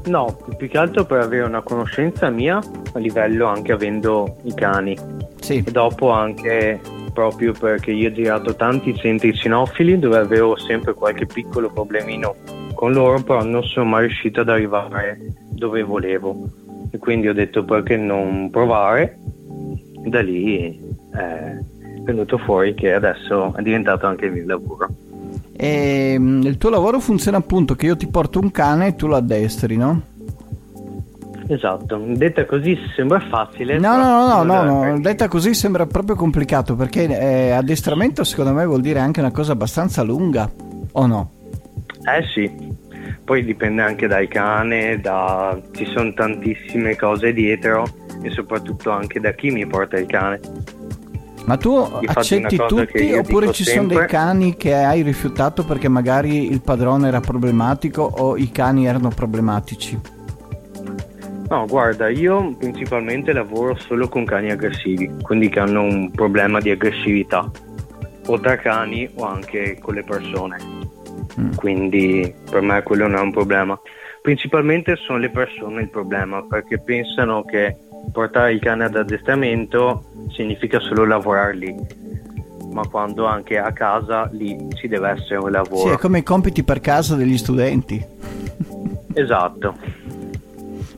No, 0.09 0.39
più 0.57 0.69
che 0.69 0.79
altro 0.79 1.05
per 1.05 1.21
avere 1.21 1.45
una 1.45 1.61
conoscenza 1.61 2.31
mia 2.31 2.57
a 2.59 2.99
livello 2.99 3.47
anche 3.47 3.73
avendo 3.73 4.39
i 4.45 4.55
cani. 4.55 4.97
Sì. 5.41 5.63
E 5.67 5.71
dopo 5.71 6.11
anche 6.11 6.81
proprio 7.13 7.53
perché 7.53 7.91
io 7.91 8.09
ho 8.09 8.13
girato 8.13 8.55
tanti 8.55 8.95
centri 8.97 9.35
cinofili 9.35 9.99
dove 9.99 10.17
avevo 10.17 10.57
sempre 10.57 10.95
qualche 10.95 11.27
piccolo 11.27 11.71
problemino 11.71 12.37
con 12.75 12.93
loro, 12.93 13.21
però 13.23 13.43
non 13.43 13.63
sono 13.65 13.87
mai 13.87 14.07
riuscito 14.07 14.41
ad 14.41 14.49
arrivare 14.49 15.19
dove 15.51 15.83
volevo. 15.83 16.49
E 16.91 16.99
quindi 16.99 17.29
ho 17.29 17.35
detto 17.35 17.65
perché 17.65 17.97
non 17.97 18.49
provare? 18.51 19.19
E 20.05 20.09
da 20.09 20.23
lì 20.23 20.81
eh, 21.15 21.59
venuto 22.03 22.39
fuori 22.39 22.73
che 22.73 22.95
adesso 22.95 23.55
è 23.57 23.63
diventato 23.63 24.07
anche 24.07 24.27
il 24.27 24.33
mio 24.33 24.47
lavoro. 24.47 24.89
E 25.61 26.13
ehm, 26.15 26.43
il 26.43 26.57
tuo 26.57 26.71
lavoro 26.71 27.01
funziona 27.01 27.39
appunto 27.39 27.75
che 27.75 27.87
io 27.87 27.97
ti 27.97 28.07
porto 28.07 28.39
un 28.39 28.53
cane 28.53 28.89
e 28.89 28.95
tu 28.95 29.09
lo 29.09 29.17
addestri, 29.17 29.77
no? 29.77 30.03
Esatto, 31.49 31.97
detta 32.11 32.45
così 32.45 32.79
sembra 32.95 33.19
facile. 33.21 33.79
No, 33.79 33.97
no, 33.97 34.27
no, 34.29 34.43
no, 34.45 34.63
no, 34.63 34.85
no. 34.85 35.01
detta 35.01 35.27
così 35.27 35.55
sembra 35.55 35.87
proprio 35.87 36.15
complicato 36.15 36.77
perché 36.77 37.07
eh, 37.09 37.51
addestramento 37.51 38.23
secondo 38.23 38.53
me 38.53 38.67
vuol 38.67 38.83
dire 38.83 39.01
anche 39.01 39.21
una 39.21 39.33
cosa 39.33 39.53
abbastanza 39.53 40.03
lunga, 40.03 40.49
o 40.93 41.07
no? 41.07 41.31
Eh 42.05 42.23
sì, 42.33 42.77
poi 43.25 43.43
dipende 43.45 43.83
anche 43.83 44.07
dal 44.07 44.29
cane, 44.29 45.01
da... 45.01 45.59
ci 45.73 45.87
sono 45.87 46.13
tantissime 46.13 46.95
cose 46.97 47.33
dietro 47.33 47.85
e 48.23 48.31
soprattutto 48.31 48.91
anche 48.91 49.19
da 49.19 49.33
chi 49.33 49.51
mi 49.51 49.67
porta 49.67 49.97
il 49.97 50.07
cane. 50.07 50.41
Ma 51.49 51.57
tu 51.57 51.77
accetti 52.05 52.61
tutti 52.69 53.11
oppure 53.15 53.53
ci 53.53 53.65
sempre... 53.65 53.95
sono 53.95 54.01
dei 54.01 54.07
cani 54.07 54.55
che 54.55 54.75
hai 54.75 55.01
rifiutato 55.01 55.65
perché 55.65 55.89
magari 55.89 56.51
il 56.51 56.61
padrone 56.61 57.09
era 57.09 57.21
problematico 57.21 58.03
o 58.03 58.37
i 58.37 58.51
cani 58.51 58.87
erano 58.87 59.09
problematici? 59.09 59.99
No, 61.49 61.65
guarda, 61.67 62.11
io 62.11 62.55
principalmente 62.59 63.33
lavoro 63.33 63.75
solo 63.79 64.09
con 64.09 64.27
cani 64.27 64.51
aggressivi, 64.51 65.11
quindi 65.23 65.49
che 65.49 65.61
hanno 65.61 65.85
un 65.85 66.11
problema 66.11 66.61
di 66.61 66.69
aggressività, 66.71 67.51
o 68.27 68.39
tra 68.39 68.57
cani 68.57 69.09
o 69.15 69.25
anche 69.25 69.79
con 69.81 69.95
le 69.95 70.05
persone. 70.05 70.59
Mm. 71.41 71.55
Quindi 71.55 72.35
per 72.51 72.61
me 72.61 72.83
quello 72.83 73.07
non 73.07 73.17
è 73.17 73.23
un 73.23 73.33
problema. 73.33 73.81
Principalmente 74.21 74.97
sono 74.97 75.17
le 75.17 75.31
persone 75.31 75.81
il 75.81 75.89
problema, 75.89 76.43
perché 76.43 76.79
pensano 76.79 77.43
che 77.43 77.75
portare 78.13 78.53
il 78.53 78.61
cane 78.61 78.85
ad 78.85 78.97
addestramento 78.97 80.05
significa 80.31 80.79
solo 80.81 81.05
lavorare 81.05 81.55
lì, 81.55 81.75
ma 82.71 82.87
quando 82.87 83.27
anche 83.27 83.59
a 83.59 83.73
casa 83.73 84.29
lì 84.33 84.69
ci 84.75 84.89
deve 84.89 85.11
essere 85.11 85.37
un 85.37 85.51
lavoro. 85.51 85.89
Sì, 85.89 85.95
è 85.95 85.99
come 85.99 86.19
i 86.19 86.23
compiti 86.23 86.63
per 86.63 86.81
casa 86.81 87.17
degli 87.17 87.39
studenti. 87.39 88.05
esatto. 89.15 90.07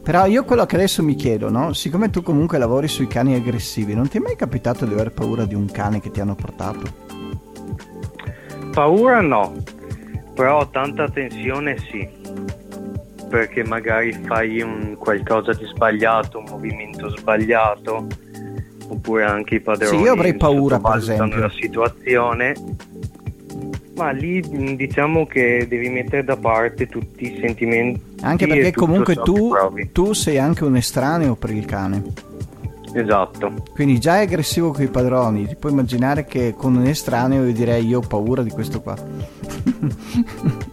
Però 0.03 0.27
io 0.27 0.45
quello 0.45 0.65
che 0.67 0.77
adesso 0.77 1.03
mi 1.03 1.15
chiedo, 1.15 1.51
no? 1.51 1.73
Siccome 1.73 2.11
tu 2.11 2.23
comunque 2.23 2.59
lavori 2.59 2.89
sui 2.89 3.07
cani 3.07 3.35
aggressivi, 3.35 3.95
non 3.95 4.09
ti 4.09 4.17
è 4.17 4.21
mai 4.21 4.35
capitato 4.35 4.87
di 4.87 4.93
aver 4.93 5.13
paura 5.13 5.45
di 5.45 5.55
un 5.55 5.67
cane 5.71 6.01
che 6.01 6.11
ti 6.11 6.21
hanno 6.21 6.35
portato? 6.35 7.09
Paura 8.73 9.21
no, 9.21 9.53
però 10.35 10.67
tanta 10.69 11.09
tensione 11.09 11.77
sì 11.79 12.20
perché 13.31 13.65
magari 13.65 14.13
fai 14.27 14.61
un 14.61 14.97
qualcosa 14.99 15.53
di 15.53 15.65
sbagliato, 15.65 16.39
un 16.39 16.47
movimento 16.51 17.09
sbagliato 17.17 18.09
oppure 18.89 19.25
anche 19.25 19.55
i 19.55 19.61
padroni. 19.61 19.97
Sì, 19.97 20.03
io 20.03 20.13
avrei 20.13 20.35
paura, 20.35 20.81
per 20.81 20.97
esempio. 20.97 21.39
la 21.39 21.51
situazione. 21.51 22.55
Ma 23.95 24.11
lì 24.11 24.41
diciamo 24.77 25.27
che 25.27 25.67
devi 25.69 25.89
mettere 25.91 26.25
da 26.25 26.37
parte 26.37 26.87
tutti 26.87 27.33
i 27.33 27.39
sentimenti. 27.41 28.17
Anche 28.23 28.47
perché 28.47 28.73
comunque 28.73 29.15
tu, 29.15 29.53
tu 29.93 30.13
sei 30.13 30.39
anche 30.39 30.65
un 30.65 30.75
estraneo 30.77 31.37
per 31.37 31.51
il 31.51 31.65
cane. 31.67 32.03
Esatto. 32.93 33.63
Quindi 33.73 34.01
già 34.01 34.19
è 34.19 34.23
aggressivo 34.23 34.73
con 34.73 34.83
i 34.83 34.89
padroni. 34.89 35.47
Ti 35.47 35.55
puoi 35.55 35.71
immaginare 35.73 36.25
che 36.25 36.55
con 36.57 36.75
un 36.75 36.87
estraneo 36.87 37.45
io 37.45 37.53
direi 37.53 37.87
io 37.87 37.99
ho 37.99 38.03
paura 38.07 38.43
di 38.43 38.51
questo 38.51 38.81
qua. 38.81 38.97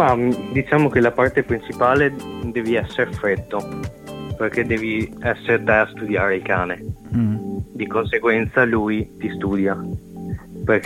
Ma 0.00 0.14
mh, 0.14 0.52
diciamo 0.52 0.88
che 0.88 0.98
la 1.00 1.10
parte 1.10 1.42
principale 1.42 2.10
devi 2.44 2.74
essere 2.74 3.12
freddo, 3.12 3.62
perché 4.34 4.64
devi 4.64 5.12
essere 5.20 5.62
te 5.62 5.72
a 5.72 5.86
studiare 5.90 6.36
il 6.36 6.42
cane. 6.42 6.82
Mm. 7.14 7.58
Di 7.74 7.86
conseguenza 7.86 8.64
lui 8.64 9.06
ti 9.18 9.30
studia. 9.34 9.78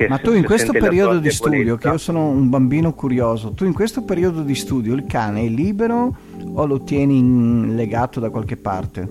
Ma 0.08 0.18
tu 0.18 0.32
in 0.32 0.44
questo 0.44 0.72
periodo 0.72 1.18
di 1.18 1.30
studio, 1.30 1.76
che 1.76 1.88
io 1.88 1.98
sono 1.98 2.28
un 2.28 2.48
bambino 2.48 2.92
curioso, 2.92 3.52
tu 3.52 3.64
in 3.64 3.72
questo 3.72 4.02
periodo 4.02 4.42
di 4.42 4.54
studio 4.56 4.94
il 4.94 5.04
cane 5.06 5.42
è 5.42 5.48
libero 5.48 6.16
o 6.52 6.66
lo 6.66 6.82
tieni 6.82 7.72
legato 7.72 8.18
da 8.18 8.30
qualche 8.30 8.56
parte? 8.56 9.08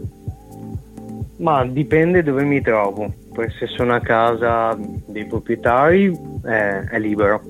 Ma 1.37 1.63
dipende 1.65 2.23
dove 2.23 2.43
mi 2.43 2.61
trovo, 2.61 3.09
perché 3.33 3.53
se 3.57 3.67
sono 3.67 3.93
a 3.93 4.01
casa 4.01 4.77
dei 5.05 5.25
proprietari 5.25 6.07
eh, 6.45 6.89
è 6.89 6.99
libero. 6.99 7.41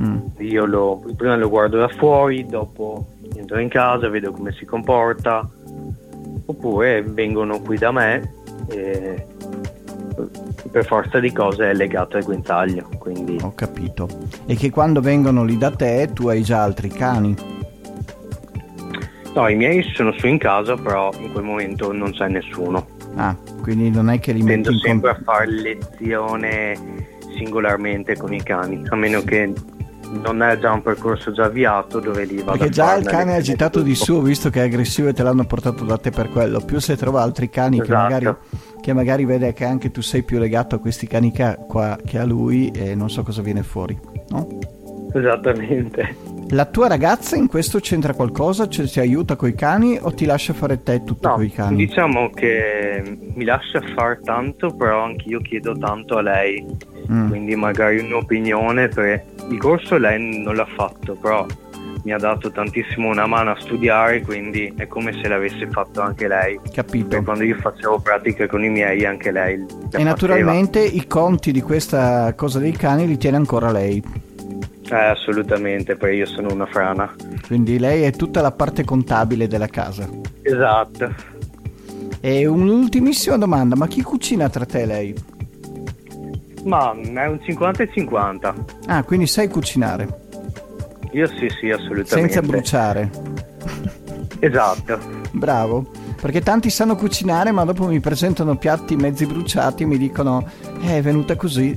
Mm. 0.00 0.18
Io 0.38 0.66
lo, 0.66 1.02
prima 1.16 1.36
lo 1.36 1.48
guardo 1.48 1.78
da 1.78 1.88
fuori, 1.88 2.44
dopo 2.46 3.06
entro 3.34 3.58
in 3.58 3.68
casa, 3.68 4.08
vedo 4.08 4.30
come 4.30 4.52
si 4.52 4.64
comporta, 4.64 5.48
oppure 6.46 7.02
vengono 7.02 7.60
qui 7.60 7.78
da 7.78 7.92
me 7.92 8.32
e 8.68 9.26
per 10.70 10.84
forza 10.84 11.18
di 11.20 11.32
cose 11.32 11.70
è 11.70 11.74
legato 11.74 12.16
al 12.16 12.24
guinzaglio, 12.24 12.88
quindi 12.98 13.38
Ho 13.42 13.54
capito. 13.54 14.08
E 14.46 14.54
che 14.54 14.70
quando 14.70 15.00
vengono 15.00 15.44
lì 15.44 15.56
da 15.56 15.70
te 15.70 16.10
tu 16.12 16.28
hai 16.28 16.42
già 16.42 16.62
altri 16.62 16.88
cani. 16.88 17.34
no, 19.34 19.48
i 19.48 19.54
miei 19.54 19.82
sono 19.94 20.12
su 20.12 20.26
in 20.26 20.38
casa, 20.38 20.74
però 20.76 21.10
in 21.18 21.32
quel 21.32 21.44
momento 21.44 21.92
non 21.92 22.12
c'è 22.12 22.28
nessuno. 22.28 22.86
Ah, 23.16 23.34
quindi 23.62 23.90
non 23.90 24.10
è 24.10 24.18
che 24.18 24.32
li 24.32 24.42
metti 24.42 24.62
Tendo 24.62 24.70
in 24.72 24.78
sempre 24.78 25.10
a 25.10 25.14
contatto. 25.14 25.36
fare 25.38 25.50
lezione 25.50 26.76
singolarmente 27.36 28.16
con 28.16 28.32
i 28.32 28.42
cani, 28.42 28.82
a 28.88 28.96
meno 28.96 29.20
che 29.22 29.52
non 30.10 30.42
è 30.42 30.58
già 30.58 30.72
un 30.72 30.82
percorso 30.82 31.32
già 31.32 31.44
avviato 31.44 32.00
dove 32.00 32.24
li 32.24 32.36
vado 32.36 32.52
Perché 32.52 32.70
già 32.70 32.94
il 32.96 33.06
cane 33.06 33.32
è 33.32 33.36
agitato 33.36 33.82
di 33.82 33.94
suo, 33.94 34.20
visto 34.20 34.50
che 34.50 34.60
è 34.60 34.64
aggressivo 34.64 35.08
e 35.08 35.12
te 35.12 35.22
l'hanno 35.22 35.44
portato 35.44 35.84
da 35.84 35.98
te 35.98 36.10
per 36.10 36.30
quello. 36.30 36.60
Più 36.60 36.78
se 36.80 36.96
trova 36.96 37.22
altri 37.22 37.48
cani 37.48 37.78
che, 37.78 37.84
Esatto. 37.84 38.02
magari, 38.02 38.36
che 38.80 38.92
magari 38.92 39.24
vede 39.24 39.52
che 39.52 39.64
anche 39.64 39.90
tu 39.90 40.00
sei 40.00 40.22
più 40.22 40.38
legato 40.38 40.76
a 40.76 40.78
questi 40.78 41.06
cani 41.06 41.32
che 41.32 41.58
qua, 41.66 41.98
che 42.04 42.18
a 42.18 42.24
lui 42.24 42.70
e 42.70 42.94
non 42.94 43.10
so 43.10 43.22
cosa 43.22 43.42
viene 43.42 43.62
fuori. 43.62 43.98
No? 44.28 44.46
Esattamente. 45.12 46.35
La 46.50 46.64
tua 46.64 46.86
ragazza 46.86 47.34
in 47.36 47.48
questo 47.48 47.80
c'entra 47.80 48.14
qualcosa? 48.14 48.68
Cioè 48.68 48.86
ti 48.86 49.00
aiuta 49.00 49.34
coi 49.34 49.54
cani 49.54 49.98
o 50.00 50.12
ti 50.14 50.24
lascia 50.26 50.52
fare 50.52 50.82
te 50.82 51.02
tutto 51.02 51.28
No, 51.28 51.34
coi 51.34 51.50
cani? 51.50 51.76
diciamo 51.76 52.30
che 52.30 53.02
mi 53.34 53.44
lascia 53.44 53.80
fare 53.96 54.20
tanto, 54.22 54.70
però 54.74 55.02
anch'io 55.04 55.40
chiedo 55.40 55.76
tanto 55.76 56.16
a 56.18 56.22
lei, 56.22 56.64
Mm. 57.10 57.28
quindi 57.28 57.54
magari 57.56 57.98
un'opinione. 58.00 58.88
Per... 58.88 59.24
Il 59.48 59.58
corso 59.58 59.96
lei 59.96 60.42
non 60.42 60.54
l'ha 60.56 60.66
fatto, 60.76 61.14
però 61.14 61.46
mi 62.02 62.12
ha 62.12 62.18
dato 62.18 62.50
tantissimo 62.50 63.08
una 63.08 63.26
mano 63.26 63.50
a 63.52 63.56
studiare, 63.60 64.22
quindi 64.22 64.72
è 64.76 64.86
come 64.88 65.12
se 65.20 65.28
l'avesse 65.28 65.68
fatto 65.70 66.00
anche 66.00 66.26
lei. 66.28 66.58
Capito. 66.72 67.08
Perché 67.08 67.24
quando 67.24 67.44
io 67.44 67.56
facevo 67.60 67.98
pratiche 68.00 68.46
con 68.48 68.62
i 68.64 68.68
miei, 68.68 69.04
anche 69.04 69.30
lei. 69.32 69.56
le 69.58 69.64
E 69.64 69.68
faceva. 69.90 70.04
naturalmente 70.08 70.80
i 70.80 71.06
conti 71.06 71.50
di 71.52 71.60
questa 71.60 72.32
cosa 72.34 72.58
dei 72.60 72.72
cani 72.72 73.06
li 73.06 73.16
tiene 73.18 73.36
ancora 73.36 73.70
lei. 73.72 74.02
Eh, 74.88 74.94
assolutamente, 74.94 75.96
perché 75.96 76.14
io 76.16 76.26
sono 76.26 76.52
una 76.52 76.66
frana. 76.66 77.12
Quindi 77.46 77.78
lei 77.78 78.02
è 78.02 78.12
tutta 78.12 78.40
la 78.40 78.52
parte 78.52 78.84
contabile 78.84 79.48
della 79.48 79.66
casa. 79.66 80.08
Esatto. 80.42 81.12
E 82.20 82.46
un'ultimissima 82.46 83.36
domanda, 83.36 83.74
ma 83.76 83.86
chi 83.88 84.02
cucina 84.02 84.48
tra 84.48 84.64
te 84.64 84.82
e 84.82 84.86
lei? 84.86 85.14
Ma 86.64 86.92
è 86.92 87.26
un 87.26 87.38
50 87.42 87.82
e 87.84 87.90
50. 87.92 88.54
Ah, 88.86 89.02
quindi 89.04 89.26
sai 89.26 89.48
cucinare, 89.48 90.08
Io 91.12 91.26
sì, 91.28 91.48
sì, 91.60 91.70
assolutamente. 91.70 92.32
senza 92.32 92.42
bruciare. 92.42 93.10
Esatto. 94.40 94.98
Bravo. 95.32 95.86
Perché 96.20 96.40
tanti 96.40 96.70
sanno 96.70 96.96
cucinare, 96.96 97.52
ma 97.52 97.64
dopo 97.64 97.86
mi 97.86 98.00
presentano 98.00 98.56
piatti 98.56 98.96
mezzi 98.96 99.26
bruciati 99.26 99.82
e 99.84 99.86
mi 99.86 99.98
dicono 99.98 100.44
"Eh, 100.82 100.96
è 100.98 101.02
venuta 101.02 101.36
così. 101.36 101.76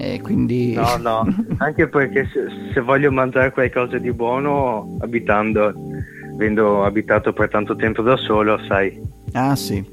E 0.00 0.20
quindi 0.22 0.74
No, 0.74 0.96
no, 0.96 1.26
anche 1.58 1.88
perché 1.88 2.28
se, 2.32 2.72
se 2.72 2.80
voglio 2.80 3.10
mangiare 3.10 3.50
qualcosa 3.50 3.98
di 3.98 4.12
buono, 4.12 4.96
abitando, 5.00 5.72
avendo 6.34 6.84
abitato 6.84 7.32
per 7.32 7.48
tanto 7.48 7.74
tempo 7.74 8.02
da 8.02 8.16
solo, 8.16 8.58
sai, 8.68 9.00
Ah, 9.32 9.56
sì. 9.56 9.84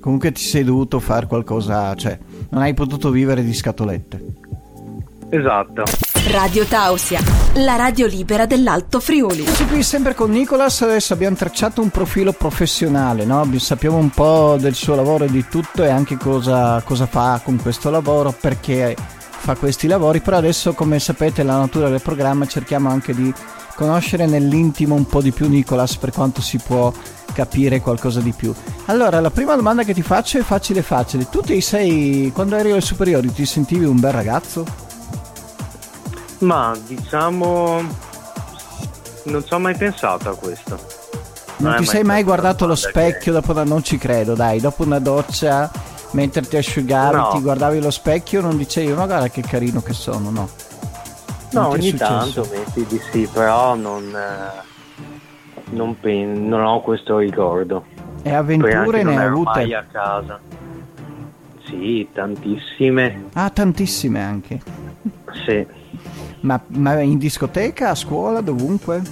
Comunque 0.00 0.32
ti 0.32 0.40
sei 0.40 0.64
dovuto 0.64 0.98
fare 0.98 1.26
qualcosa, 1.26 1.94
cioè 1.94 2.18
non 2.50 2.62
hai 2.62 2.72
potuto 2.72 3.10
vivere 3.10 3.44
di 3.44 3.52
scatolette. 3.52 4.24
esatto. 5.28 5.84
Radio 6.32 6.64
Tausia, 6.64 7.20
la 7.56 7.76
radio 7.76 8.06
libera 8.06 8.44
dell'Alto 8.46 9.00
Friuli. 9.00 9.42
Eccoci 9.42 9.66
qui 9.66 9.82
sempre 9.82 10.14
con 10.14 10.30
Nicolas, 10.30 10.82
adesso 10.82 11.12
abbiamo 11.14 11.36
tracciato 11.36 11.80
un 11.80 11.88
profilo 11.90 12.32
professionale, 12.32 13.24
no? 13.24 13.46
sappiamo 13.58 13.96
un 13.96 14.10
po' 14.10 14.56
del 14.60 14.74
suo 14.74 14.94
lavoro 14.94 15.24
e 15.24 15.30
di 15.30 15.44
tutto 15.48 15.82
e 15.82 15.88
anche 15.88 16.16
cosa, 16.16 16.82
cosa 16.84 17.06
fa 17.06 17.40
con 17.42 17.56
questo 17.56 17.88
lavoro, 17.90 18.34
perché 18.38 18.94
fa 19.40 19.56
questi 19.56 19.86
lavori, 19.86 20.20
però 20.20 20.36
adesso 20.36 20.74
come 20.74 21.00
sapete 21.00 21.42
la 21.42 21.56
natura 21.56 21.88
del 21.88 22.02
programma 22.02 22.46
cerchiamo 22.46 22.90
anche 22.90 23.14
di 23.14 23.32
conoscere 23.74 24.26
nell'intimo 24.26 24.94
un 24.94 25.06
po' 25.06 25.22
di 25.22 25.32
più 25.32 25.48
Nicolas 25.48 25.96
per 25.96 26.12
quanto 26.12 26.42
si 26.42 26.58
può 26.58 26.92
capire 27.32 27.80
qualcosa 27.80 28.20
di 28.20 28.32
più. 28.32 28.52
Allora, 28.86 29.18
la 29.20 29.30
prima 29.30 29.56
domanda 29.56 29.82
che 29.82 29.94
ti 29.94 30.02
faccio 30.02 30.38
è 30.38 30.42
facile 30.42 30.82
facile. 30.82 31.28
Tu 31.30 31.40
ti 31.40 31.60
sei, 31.62 32.30
quando 32.34 32.56
eri 32.56 32.70
alle 32.70 32.82
superiori, 32.82 33.32
ti 33.32 33.46
sentivi 33.46 33.86
un 33.86 33.98
bel 33.98 34.12
ragazzo? 34.12 34.64
Ma 36.40 36.76
diciamo, 36.86 37.82
non 39.24 39.44
ci 39.44 39.54
ho 39.54 39.58
mai 39.58 39.76
pensato 39.76 40.28
a 40.28 40.34
questo. 40.34 40.78
Non 41.58 41.74
è 41.74 41.76
ti 41.78 41.86
sei 41.86 42.02
mai 42.02 42.22
guardato 42.22 42.64
allo 42.64 42.74
domanda 42.74 43.00
che- 43.00 43.08
specchio 43.08 43.32
dopo 43.32 43.52
una... 43.52 43.64
Non 43.64 43.82
ci 43.82 43.96
credo, 43.96 44.34
dai, 44.34 44.60
dopo 44.60 44.82
una 44.82 44.98
doccia, 44.98 45.70
mentre 46.12 46.42
ti 46.42 46.56
asciugavi, 46.56 47.16
No. 47.16 47.28
ti 47.32 47.40
guardavi 47.40 47.78
allo 47.78 47.90
specchio, 47.90 48.40
non 48.40 48.56
dicevi, 48.56 48.92
ma 48.92 49.06
guarda 49.06 49.28
che 49.28 49.42
carino 49.42 49.80
che 49.82 49.92
sono, 49.92 50.30
no. 50.30 50.48
No, 51.52 51.62
Non 51.62 51.70
è 51.72 51.74
ogni 51.74 51.94
tanto 51.94 52.48
metti 52.50 52.86
di 52.86 53.00
sì, 53.10 53.28
però 53.32 53.74
non, 53.74 54.04
eh, 54.14 54.62
non, 55.70 55.98
pen- 55.98 56.46
non 56.48 56.64
ho 56.64 56.80
questo 56.80 57.18
ricordo. 57.18 57.84
E 58.22 58.32
avventure 58.32 59.02
ne 59.02 59.16
hai 59.18 59.26
avute? 59.26 59.50
mai 59.50 59.74
a 59.74 59.84
casa. 59.90 60.38
Sì, 61.64 62.08
tantissime. 62.12 63.24
Ah, 63.34 63.50
tantissime 63.50 64.22
anche. 64.22 64.60
Sì. 65.44 65.66
Ma, 66.40 66.60
ma 66.68 67.00
in 67.00 67.18
discoteca, 67.18 67.90
a 67.90 67.94
scuola, 67.94 68.40
dovunque? 68.40 69.02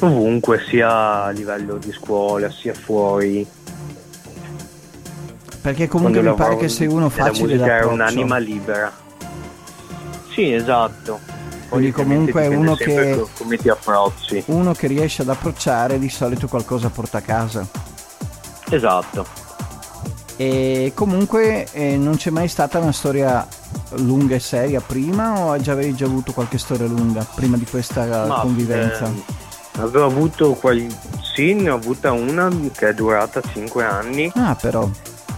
Ovunque, 0.00 0.60
sia 0.68 1.24
a 1.24 1.30
livello 1.30 1.76
di 1.76 1.92
scuola, 1.92 2.50
sia 2.50 2.74
fuori. 2.74 3.46
Perché 5.64 5.88
comunque 5.88 6.20
mi 6.20 6.34
pare 6.34 6.58
che 6.58 6.68
sei 6.68 6.86
uno 6.88 7.08
facile 7.08 7.46
musica 7.54 7.64
era 7.64 7.72
d'approccio. 7.86 7.94
un'anima 7.94 8.36
libera. 8.36 8.92
Sì, 10.34 10.52
esatto. 10.52 11.20
Poi 11.24 11.68
Quindi 11.68 11.90
comunque 11.92 12.42
è 12.42 12.46
uno 12.48 12.74
che- 12.74 13.16
co- 13.18 13.28
come 13.38 13.56
ti 13.56 13.70
approcci. 13.70 14.42
Uno 14.48 14.74
che 14.74 14.86
riesce 14.88 15.22
ad 15.22 15.30
approcciare 15.30 15.98
di 15.98 16.10
solito 16.10 16.48
qualcosa 16.48 16.90
porta 16.90 17.16
a 17.16 17.20
casa. 17.22 17.66
Esatto. 18.68 19.24
E 20.36 20.92
comunque 20.94 21.66
eh, 21.72 21.96
non 21.96 22.16
c'è 22.16 22.28
mai 22.28 22.48
stata 22.48 22.78
una 22.78 22.92
storia 22.92 23.46
lunga 24.00 24.34
e 24.34 24.40
seria 24.40 24.82
prima 24.82 25.38
o 25.46 25.56
già 25.58 25.72
avevi 25.72 25.94
già 25.94 26.04
avuto 26.04 26.32
qualche 26.32 26.58
storia 26.58 26.86
lunga 26.86 27.26
prima 27.34 27.56
di 27.56 27.64
questa 27.64 28.26
Ma, 28.26 28.40
convivenza? 28.40 29.06
ehm, 29.06 29.22
avevo 29.78 30.04
avuto 30.04 30.52
qual- 30.52 30.86
sì, 31.34 31.54
ne 31.54 31.70
ho 31.70 31.76
avuta 31.76 32.12
una 32.12 32.50
che 32.76 32.88
è 32.90 32.92
durata 32.94 33.40
5 33.40 33.82
anni, 33.82 34.30
Ah, 34.34 34.54
però. 34.60 34.86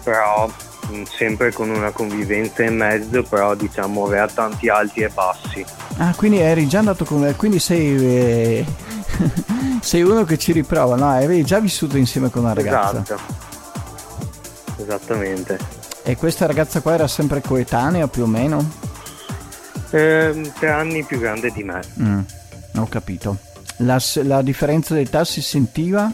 Però 0.06 0.46
mh, 0.46 1.02
sempre 1.02 1.52
con 1.52 1.68
una 1.68 1.90
convivenza 1.90 2.62
in 2.62 2.76
mezzo, 2.76 3.24
però 3.24 3.56
diciamo 3.56 4.04
aveva 4.04 4.28
tanti 4.28 4.68
alti 4.68 5.00
e 5.00 5.08
bassi. 5.08 5.64
Ah, 5.96 6.14
quindi 6.14 6.38
eri 6.38 6.68
già 6.68 6.78
andato 6.78 7.04
con 7.04 7.34
quindi 7.36 7.58
sei 7.58 7.96
eh, 8.06 8.64
sei 9.82 10.02
uno 10.02 10.22
che 10.22 10.38
ci 10.38 10.52
riprova, 10.52 10.94
no? 10.94 11.10
Avevi 11.10 11.44
già 11.44 11.58
vissuto 11.58 11.96
insieme 11.96 12.30
con 12.30 12.44
una 12.44 12.54
ragazza. 12.54 13.02
Esatto. 13.02 13.20
Esattamente. 14.80 15.58
E 16.04 16.16
questa 16.16 16.46
ragazza 16.46 16.80
qua 16.80 16.94
era 16.94 17.08
sempre 17.08 17.40
coetanea 17.40 18.06
più 18.06 18.22
o 18.22 18.26
meno? 18.26 18.64
Ehm, 19.90 20.52
tre 20.56 20.70
anni 20.70 21.02
più 21.02 21.18
grande 21.18 21.50
di 21.50 21.64
me. 21.64 21.80
Mm, 22.00 22.20
ho 22.76 22.86
capito. 22.88 23.38
La, 23.78 24.00
la 24.22 24.40
differenza 24.42 24.94
d'età 24.94 25.24
si 25.24 25.42
sentiva? 25.42 26.08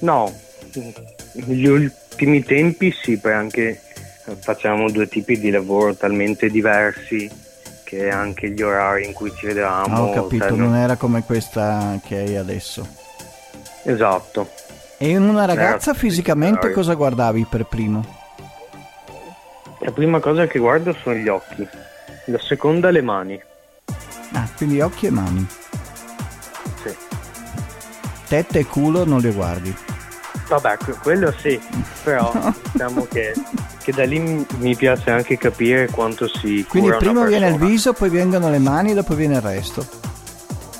No, 0.00 0.30
negli 1.34 1.66
ultimi 1.66 2.42
tempi 2.42 2.92
sì, 2.92 3.18
poi 3.18 3.32
anche 3.32 3.80
facciamo 4.40 4.90
due 4.90 5.08
tipi 5.08 5.38
di 5.38 5.50
lavoro 5.50 5.94
talmente 5.94 6.48
diversi 6.48 7.30
che 7.84 8.08
anche 8.08 8.50
gli 8.50 8.62
orari 8.62 9.04
in 9.04 9.12
cui 9.12 9.32
ci 9.36 9.46
vedevamo... 9.46 9.94
Ah, 9.94 10.02
ho 10.02 10.12
capito, 10.12 10.48
cioè, 10.48 10.56
non 10.56 10.74
era 10.74 10.96
come 10.96 11.22
questa 11.22 12.00
che 12.04 12.16
hai 12.16 12.36
adesso. 12.36 12.86
Esatto. 13.82 14.50
E 14.96 15.10
in 15.10 15.22
una 15.22 15.44
ragazza 15.44 15.90
Era 15.90 15.98
fisicamente 15.98 16.70
cosa 16.70 16.94
guardavi 16.94 17.46
per 17.48 17.66
primo? 17.66 18.22
La 19.80 19.90
prima 19.90 20.18
cosa 20.18 20.46
che 20.46 20.58
guardo 20.58 20.96
sono 21.02 21.16
gli 21.16 21.28
occhi, 21.28 21.66
la 22.26 22.38
seconda 22.38 22.90
le 22.90 23.02
mani. 23.02 23.42
Ah, 24.32 24.48
quindi 24.56 24.80
occhi 24.80 25.06
e 25.06 25.10
mani. 25.10 25.46
Sì. 26.82 26.94
Tette 28.26 28.60
e 28.60 28.64
culo 28.64 29.04
non 29.04 29.20
le 29.20 29.30
guardi. 29.30 29.76
Vabbè, 30.48 30.76
que- 30.78 30.96
quello 31.02 31.32
sì, 31.38 31.58
però 32.02 32.30
diciamo 32.72 33.06
che, 33.10 33.32
che 33.82 33.92
da 33.92 34.04
lì 34.04 34.46
mi 34.58 34.76
piace 34.76 35.10
anche 35.10 35.38
capire 35.38 35.88
quanto 35.88 36.28
si 36.28 36.64
Quindi 36.68 36.90
cura 36.90 36.96
una 36.96 36.96
prima 36.98 37.24
viene 37.24 37.48
il 37.48 37.56
viso, 37.56 37.92
poi 37.92 38.10
vengono 38.10 38.50
le 38.50 38.58
mani 38.58 38.90
e 38.90 38.94
dopo 38.94 39.14
viene 39.14 39.36
il 39.36 39.40
resto. 39.40 39.86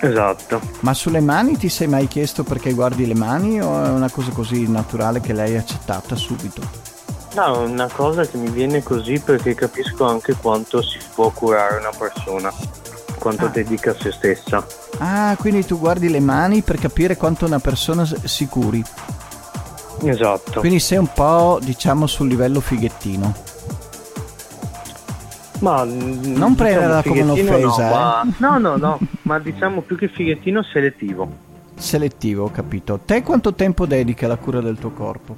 Esatto. 0.00 0.60
Ma 0.80 0.92
sulle 0.92 1.20
mani 1.20 1.56
ti 1.56 1.68
sei 1.70 1.86
mai 1.86 2.06
chiesto 2.08 2.44
perché 2.44 2.72
guardi 2.72 3.06
le 3.06 3.14
mani 3.14 3.60
o 3.62 3.84
è 3.84 3.88
una 3.88 4.10
cosa 4.10 4.30
così 4.32 4.68
naturale 4.68 5.20
che 5.20 5.32
l'hai 5.32 5.56
accettata 5.56 6.14
subito? 6.14 6.60
No, 7.34 7.54
è 7.54 7.66
una 7.66 7.88
cosa 7.88 8.26
che 8.26 8.36
mi 8.36 8.50
viene 8.50 8.82
così 8.82 9.18
perché 9.18 9.54
capisco 9.54 10.04
anche 10.04 10.34
quanto 10.34 10.82
si 10.82 10.98
può 11.14 11.30
curare 11.30 11.78
una 11.78 11.90
persona, 11.96 12.52
quanto 13.18 13.46
Ah. 13.46 13.48
dedica 13.48 13.92
a 13.92 13.96
se 13.98 14.12
stessa. 14.12 14.64
Ah, 14.98 15.34
quindi 15.38 15.64
tu 15.64 15.78
guardi 15.78 16.10
le 16.10 16.20
mani 16.20 16.60
per 16.60 16.78
capire 16.78 17.16
quanto 17.16 17.46
una 17.46 17.58
persona 17.58 18.04
si 18.24 18.46
curi. 18.46 18.84
Esatto. 20.02 20.60
Quindi 20.60 20.80
sei 20.80 20.98
un 20.98 21.08
po', 21.12 21.58
diciamo, 21.62 22.06
sul 22.06 22.28
livello 22.28 22.60
fighettino. 22.60 23.34
Ma 25.60 25.84
mm, 25.84 26.34
Non 26.36 26.54
prenderla 26.54 27.02
come 27.02 27.22
fighettino 27.22 27.56
un'offesa, 27.56 27.88
no, 27.88 27.94
ma- 27.94 28.22
eh. 28.22 28.34
no, 28.38 28.58
no, 28.58 28.76
no, 28.76 28.98
ma 29.22 29.38
diciamo 29.38 29.80
più 29.80 29.96
che 29.96 30.08
fighettino 30.08 30.62
selettivo. 30.62 31.30
Selettivo, 31.76 32.44
ho 32.44 32.50
capito. 32.50 33.00
Te 33.04 33.22
quanto 33.22 33.54
tempo 33.54 33.86
dedichi 33.86 34.24
alla 34.24 34.36
cura 34.36 34.60
del 34.60 34.78
tuo 34.78 34.90
corpo? 34.90 35.36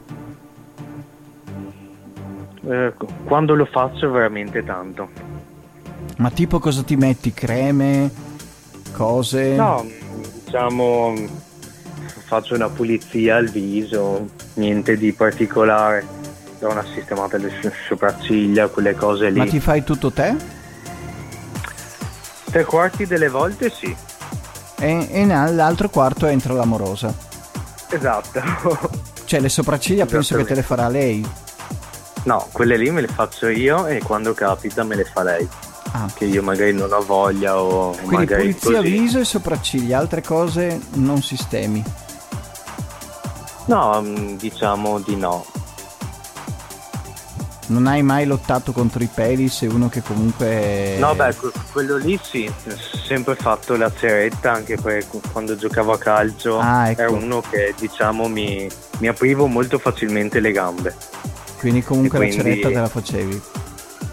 Eh, 2.68 2.92
quando 3.24 3.54
lo 3.54 3.64
faccio 3.66 4.10
veramente 4.10 4.64
tanto. 4.64 5.08
Ma 6.18 6.30
tipo 6.30 6.58
cosa 6.58 6.82
ti 6.82 6.96
metti? 6.96 7.32
Creme? 7.32 8.10
Cose? 8.92 9.54
No, 9.54 9.84
diciamo 10.44 11.14
faccio 12.20 12.54
una 12.54 12.68
pulizia 12.68 13.36
al 13.36 13.48
viso, 13.48 14.28
niente 14.54 14.96
di 14.96 15.12
particolare. 15.12 16.04
Do 16.58 16.70
una 16.70 16.84
sistemata 16.94 17.36
alle 17.36 17.52
so- 17.60 17.70
sopracciglia, 17.88 18.68
quelle 18.68 18.94
cose 18.94 19.28
lì. 19.30 19.38
Ma 19.38 19.46
ti 19.46 19.60
fai 19.60 19.84
tutto 19.84 20.10
te? 20.10 20.34
Tre 22.50 22.64
quarti 22.64 23.06
delle 23.06 23.28
volte 23.28 23.70
sì. 23.70 23.94
E, 24.78 25.08
e 25.10 25.24
nell'altro 25.24 25.88
quarto 25.90 26.26
entra 26.26 26.54
l'amorosa. 26.54 27.12
Esatto. 27.88 29.04
Cioè 29.26 29.40
le 29.40 29.48
sopracciglia 29.48 30.06
penso 30.06 30.36
che 30.36 30.44
te 30.44 30.54
le 30.54 30.62
farà 30.62 30.86
lei. 30.86 31.26
no, 32.24 32.46
quelle 32.52 32.76
lì 32.76 32.90
me 32.92 33.00
le 33.00 33.08
faccio 33.08 33.48
io 33.48 33.84
e 33.88 33.98
quando 33.98 34.32
capita 34.34 34.84
me 34.84 34.94
le 34.94 35.02
fa 35.04 35.24
lei. 35.24 35.48
Ah. 35.90 36.08
Che 36.14 36.26
io 36.26 36.44
magari 36.44 36.72
non 36.72 36.92
ho 36.92 37.00
voglia 37.00 37.60
o 37.60 37.90
Quindi 37.90 38.14
magari 38.14 38.42
pulizia 38.54 38.76
così. 38.78 38.90
viso 38.90 39.18
e 39.18 39.24
sopracciglia, 39.24 39.98
altre 39.98 40.22
cose 40.22 40.80
non 40.92 41.20
sistemi. 41.22 41.82
No, 43.66 44.00
mm, 44.00 44.36
diciamo 44.36 45.00
di 45.00 45.16
no. 45.16 45.44
Non 47.68 47.88
hai 47.88 48.00
mai 48.02 48.26
lottato 48.26 48.70
contro 48.70 49.02
i 49.02 49.08
peli, 49.12 49.48
sei 49.48 49.66
uno 49.68 49.88
che 49.88 50.00
comunque... 50.00 50.96
No, 51.00 51.16
beh, 51.16 51.34
que- 51.34 51.50
quello 51.72 51.96
lì 51.96 52.16
sì, 52.22 52.46
ho 52.48 52.76
sempre 53.04 53.34
fatto 53.34 53.74
la 53.76 53.90
ceretta 53.92 54.52
anche 54.52 54.76
perché 54.76 55.18
quando 55.32 55.56
giocavo 55.56 55.90
a 55.92 55.98
calcio 55.98 56.60
Ah, 56.60 56.90
ecco. 56.90 57.00
ero 57.02 57.14
uno 57.14 57.40
che 57.40 57.74
diciamo 57.76 58.28
mi, 58.28 58.70
mi 58.98 59.08
aprivo 59.08 59.46
molto 59.48 59.78
facilmente 59.78 60.38
le 60.38 60.52
gambe. 60.52 60.94
Quindi 61.58 61.82
comunque 61.82 62.18
e 62.18 62.20
la 62.20 62.26
quindi- 62.28 62.44
ceretta 62.50 62.68
te 62.68 62.74
la 62.80 62.88
facevi. 62.88 63.42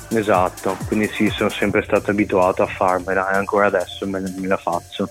Esatto, 0.09 0.75
quindi 0.87 1.07
sì, 1.13 1.29
sono 1.29 1.49
sempre 1.49 1.83
stato 1.83 2.09
abituato 2.09 2.63
a 2.63 2.67
farmela 2.67 3.31
e 3.31 3.37
ancora 3.37 3.67
adesso 3.67 4.07
me, 4.07 4.19
me 4.19 4.47
la 4.47 4.57
faccio. 4.57 5.09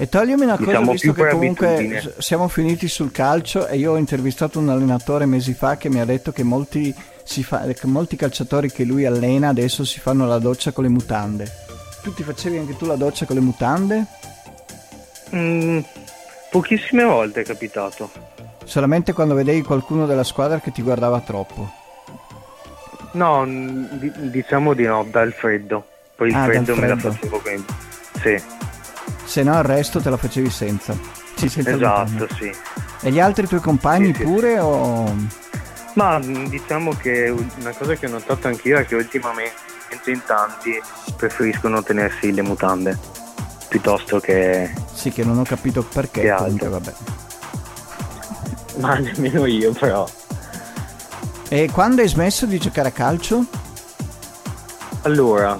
E 0.00 0.08
toglimi 0.08 0.44
una 0.44 0.56
cosa, 0.56 0.64
Diciamo 0.70 0.92
visto 0.92 1.12
che 1.12 1.28
comunque 1.28 1.74
abitudine. 1.74 2.14
siamo 2.16 2.48
finiti 2.48 2.88
sul 2.88 3.12
calcio 3.12 3.66
e 3.66 3.76
io 3.76 3.92
ho 3.92 3.96
intervistato 3.98 4.58
un 4.58 4.70
allenatore 4.70 5.26
mesi 5.26 5.52
fa 5.52 5.76
che 5.76 5.90
mi 5.90 6.00
ha 6.00 6.06
detto 6.06 6.32
che 6.32 6.42
molti, 6.42 6.94
si 7.22 7.42
fa- 7.44 7.66
che 7.66 7.86
molti 7.86 8.16
calciatori 8.16 8.72
che 8.72 8.84
lui 8.84 9.04
allena 9.04 9.48
adesso 9.48 9.84
si 9.84 10.00
fanno 10.00 10.26
la 10.26 10.38
doccia 10.38 10.72
con 10.72 10.84
le 10.84 10.88
mutande. 10.90 11.52
Tu 12.02 12.14
ti 12.14 12.22
facevi 12.22 12.56
anche 12.56 12.78
tu 12.78 12.86
la 12.86 12.96
doccia 12.96 13.26
con 13.26 13.36
le 13.36 13.42
mutande? 13.42 14.06
Mm, 15.34 15.80
pochissime 16.50 17.04
volte 17.04 17.42
è 17.42 17.44
capitato. 17.44 18.10
Solamente 18.64 19.12
quando 19.12 19.34
vedevi 19.34 19.60
qualcuno 19.60 20.06
della 20.06 20.24
squadra 20.24 20.60
che 20.60 20.72
ti 20.72 20.80
guardava 20.80 21.20
troppo. 21.20 21.70
No, 23.12 23.44
di- 23.44 24.12
diciamo 24.30 24.72
di 24.72 24.84
no, 24.84 25.06
dal 25.10 25.32
freddo. 25.34 25.86
Poi 26.16 26.28
il 26.28 26.34
Ah, 26.34 26.38
dal 26.46 26.46
freddo 26.64 26.74
me 26.76 26.88
la 26.88 26.96
freddo. 26.96 27.12
facevo 27.14 27.40
con... 27.40 27.64
Sì, 28.22 28.42
Se 29.30 29.44
no 29.44 29.56
il 29.58 29.62
resto 29.62 30.00
te 30.00 30.10
la 30.10 30.16
facevi 30.16 30.50
senza. 30.50 30.92
Sì, 31.36 31.48
senza 31.48 31.70
esatto, 31.70 32.26
sì. 32.34 32.50
E 33.02 33.12
gli 33.12 33.20
altri 33.20 33.46
tuoi 33.46 33.60
compagni 33.60 34.06
Sì, 34.12 34.14
sì, 34.14 34.22
pure 34.24 34.58
o... 34.58 35.14
Ma 35.94 36.18
mh, 36.18 36.48
diciamo 36.48 36.90
che 36.96 37.32
una 37.60 37.70
cosa 37.70 37.94
che 37.94 38.06
ho 38.06 38.10
notato 38.10 38.48
anch'io 38.48 38.76
è 38.76 38.84
che 38.84 38.96
ultimamente 38.96 39.54
in 40.06 40.20
tanti 40.26 40.72
preferiscono 41.16 41.80
tenersi 41.80 42.32
le 42.32 42.42
mutande 42.42 42.98
piuttosto 43.68 44.18
che... 44.18 44.68
Sì, 44.92 45.10
che 45.10 45.22
non 45.22 45.38
ho 45.38 45.44
capito 45.44 45.84
perché. 45.84 46.22
Che 46.22 46.34
comunque, 46.34 46.66
altro? 46.66 46.80
vabbè. 46.80 46.92
Ma 48.78 48.98
nemmeno 48.98 49.46
io 49.46 49.70
però. 49.70 50.08
E 51.48 51.70
quando 51.72 52.02
hai 52.02 52.08
smesso 52.08 52.46
di 52.46 52.58
giocare 52.58 52.88
a 52.88 52.92
calcio? 52.92 53.44
Allora, 55.02 55.56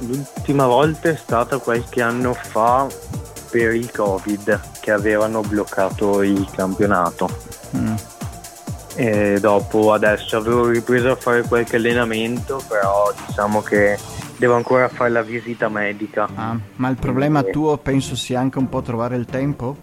l'ultima 0.00 0.66
volta 0.66 1.08
è 1.10 1.16
stata 1.16 1.58
qualche 1.58 2.02
anno 2.02 2.34
fa 2.34 2.86
per 3.50 3.74
il 3.74 3.90
Covid 3.90 4.60
che 4.80 4.90
avevano 4.90 5.40
bloccato 5.40 6.22
il 6.22 6.48
campionato. 6.54 7.28
Mm. 7.76 7.94
E 8.96 9.38
dopo 9.40 9.92
adesso 9.92 10.36
avevo 10.36 10.68
ripreso 10.68 11.10
a 11.10 11.16
fare 11.16 11.42
qualche 11.42 11.76
allenamento, 11.76 12.62
però 12.68 13.12
diciamo 13.26 13.62
che 13.62 13.98
devo 14.36 14.54
ancora 14.54 14.88
fare 14.88 15.10
la 15.10 15.22
visita 15.22 15.68
medica. 15.68 16.28
Ah, 16.34 16.56
ma 16.76 16.88
il 16.88 16.96
problema 16.96 17.40
Quindi- 17.40 17.58
tuo 17.58 17.76
penso 17.78 18.16
sia 18.16 18.40
anche 18.40 18.58
un 18.58 18.68
po' 18.68 18.82
trovare 18.82 19.16
il 19.16 19.26
tempo? 19.26 19.76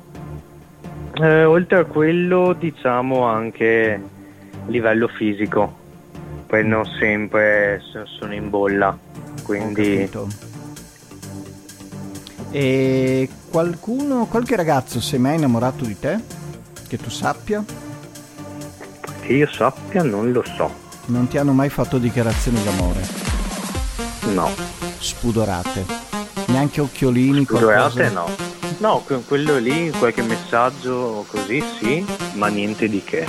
Eh, 1.13 1.45
oltre 1.45 1.79
a 1.79 1.83
quello, 1.85 2.53
diciamo 2.53 3.23
anche 3.23 3.93
a 3.93 4.69
livello 4.69 5.07
fisico. 5.07 5.85
Poi 6.45 6.65
non 6.65 6.85
sempre 6.99 7.81
so- 7.91 8.05
sono 8.05 8.33
in 8.33 8.49
bolla, 8.49 8.97
quindi. 9.47 10.09
E 12.51 13.29
qualcuno, 13.49 14.25
qualche 14.25 14.55
ragazzo 14.55 14.99
si 15.01 15.15
è 15.15 15.17
mai 15.17 15.35
innamorato 15.35 15.85
di 15.85 15.97
te? 15.97 16.19
Che 16.87 16.97
tu 16.97 17.09
sappia? 17.09 17.63
che 19.21 19.33
io 19.33 19.47
sappia 19.51 20.03
non 20.03 20.31
lo 20.31 20.41
so. 20.55 20.71
Non 21.07 21.27
ti 21.27 21.37
hanno 21.37 21.51
mai 21.51 21.69
fatto 21.69 21.97
dichiarazioni 21.97 22.63
d'amore? 22.63 23.05
No, 24.33 24.49
Spudorate? 24.99 25.85
Neanche 26.47 26.79
occhiolini? 26.79 27.45
Colorate 27.45 28.09
qualcosa? 28.09 28.09
no. 28.09 28.29
No, 28.79 29.03
que- 29.05 29.23
quello 29.25 29.57
lì, 29.57 29.89
qualche 29.91 30.21
messaggio 30.21 31.25
così 31.27 31.61
sì, 31.77 32.05
ma 32.33 32.47
niente 32.47 32.87
di 32.87 33.03
che. 33.03 33.25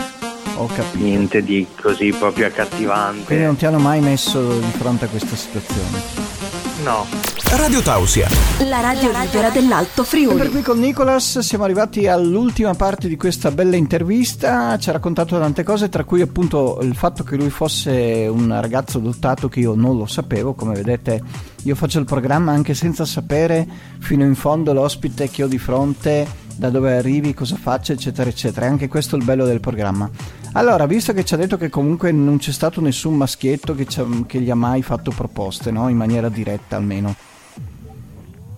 Ho 0.61 0.67
capito. 0.67 1.05
Niente 1.05 1.43
di 1.43 1.67
così 1.81 2.09
proprio 2.11 2.51
Quindi 2.51 2.61
accattivante. 2.61 3.37
non 3.37 3.57
ti 3.57 3.65
hanno 3.67 3.79
mai 3.79 4.01
messo 4.01 4.59
di 4.59 4.71
fronte 4.77 5.05
a 5.05 5.09
questa 5.09 5.37
situazione? 5.37 6.37
No. 6.83 7.07
Radio 7.51 7.81
Tausia, 7.81 8.29
La 8.69 8.81
radio 8.81 9.11
libera 9.19 9.49
dell'Alto 9.51 10.05
Sempre 10.05 10.35
Friuli. 10.35 10.51
qui 10.51 10.63
con 10.63 10.79
Nicolas 10.79 11.39
siamo 11.39 11.65
arrivati 11.65 12.07
all'ultima 12.07 12.75
parte 12.75 13.09
di 13.09 13.17
questa 13.17 13.51
bella 13.51 13.75
intervista, 13.77 14.77
ci 14.79 14.89
ha 14.91 14.93
raccontato 14.93 15.39
tante 15.39 15.63
cose, 15.63 15.89
tra 15.89 16.05
cui 16.05 16.21
appunto 16.21 16.79
il 16.83 16.95
fatto 16.95 17.25
che 17.25 17.37
lui 17.37 17.51
fosse 17.51 18.29
un 18.31 18.55
ragazzo 18.61 18.99
dotato 18.99 19.49
che 19.49 19.61
io 19.61 19.75
non 19.75 19.97
lo 19.97 20.07
sapevo, 20.07 20.55
come 20.55 20.75
vedete 20.75 21.23
io 21.63 21.75
faccio 21.75 21.99
il 21.99 22.05
programma 22.05 22.53
anche 22.53 22.75
senza 22.75 23.05
sapere 23.05 23.67
fino 23.99 24.25
in 24.25 24.35
fondo 24.35 24.73
l'ospite 24.73 25.29
che 25.31 25.43
ho 25.45 25.49
di 25.49 25.59
fronte, 25.59 26.27
da 26.55 26.71
dove 26.71 26.97
arrivi, 26.97 27.35
cosa 27.35 27.57
faccia, 27.57 27.93
eccetera, 27.93 28.29
eccetera. 28.29 28.67
E 28.67 28.69
anche 28.69 28.89
questo 28.89 29.15
è 29.15 29.19
il 29.19 29.25
bello 29.25 29.45
del 29.47 29.61
programma. 29.61 30.11
Allora, 30.53 30.87
visto 30.87 31.13
che 31.13 31.25
ci 31.25 31.35
ha 31.35 31.37
detto 31.37 31.57
che 31.57 31.69
comunque 31.69 32.11
non 32.11 32.39
c'è 32.39 32.53
stato 32.53 32.81
nessun 32.81 33.15
maschietto 33.17 33.75
che, 33.75 33.87
che 34.27 34.41
gli 34.41 34.51
ha 34.51 34.55
mai 34.55 34.83
fatto 34.83 35.13
proposte, 35.15 35.71
no? 35.71 35.89
In 35.89 35.97
maniera 35.97 36.29
diretta 36.29 36.77
almeno. 36.77 37.15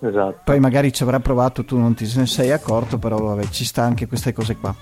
Esatto. 0.03 0.39
Poi 0.45 0.59
magari 0.59 0.91
ci 0.91 1.03
avrà 1.03 1.19
provato, 1.19 1.63
tu 1.63 1.77
non 1.77 1.93
ti 1.93 2.11
ne 2.15 2.25
sei 2.25 2.51
accorto, 2.51 2.97
però 2.97 3.17
vabbè, 3.19 3.49
ci 3.49 3.65
sta 3.65 3.83
anche 3.83 4.07
queste 4.07 4.33
cose 4.33 4.55
qua. 4.55 4.73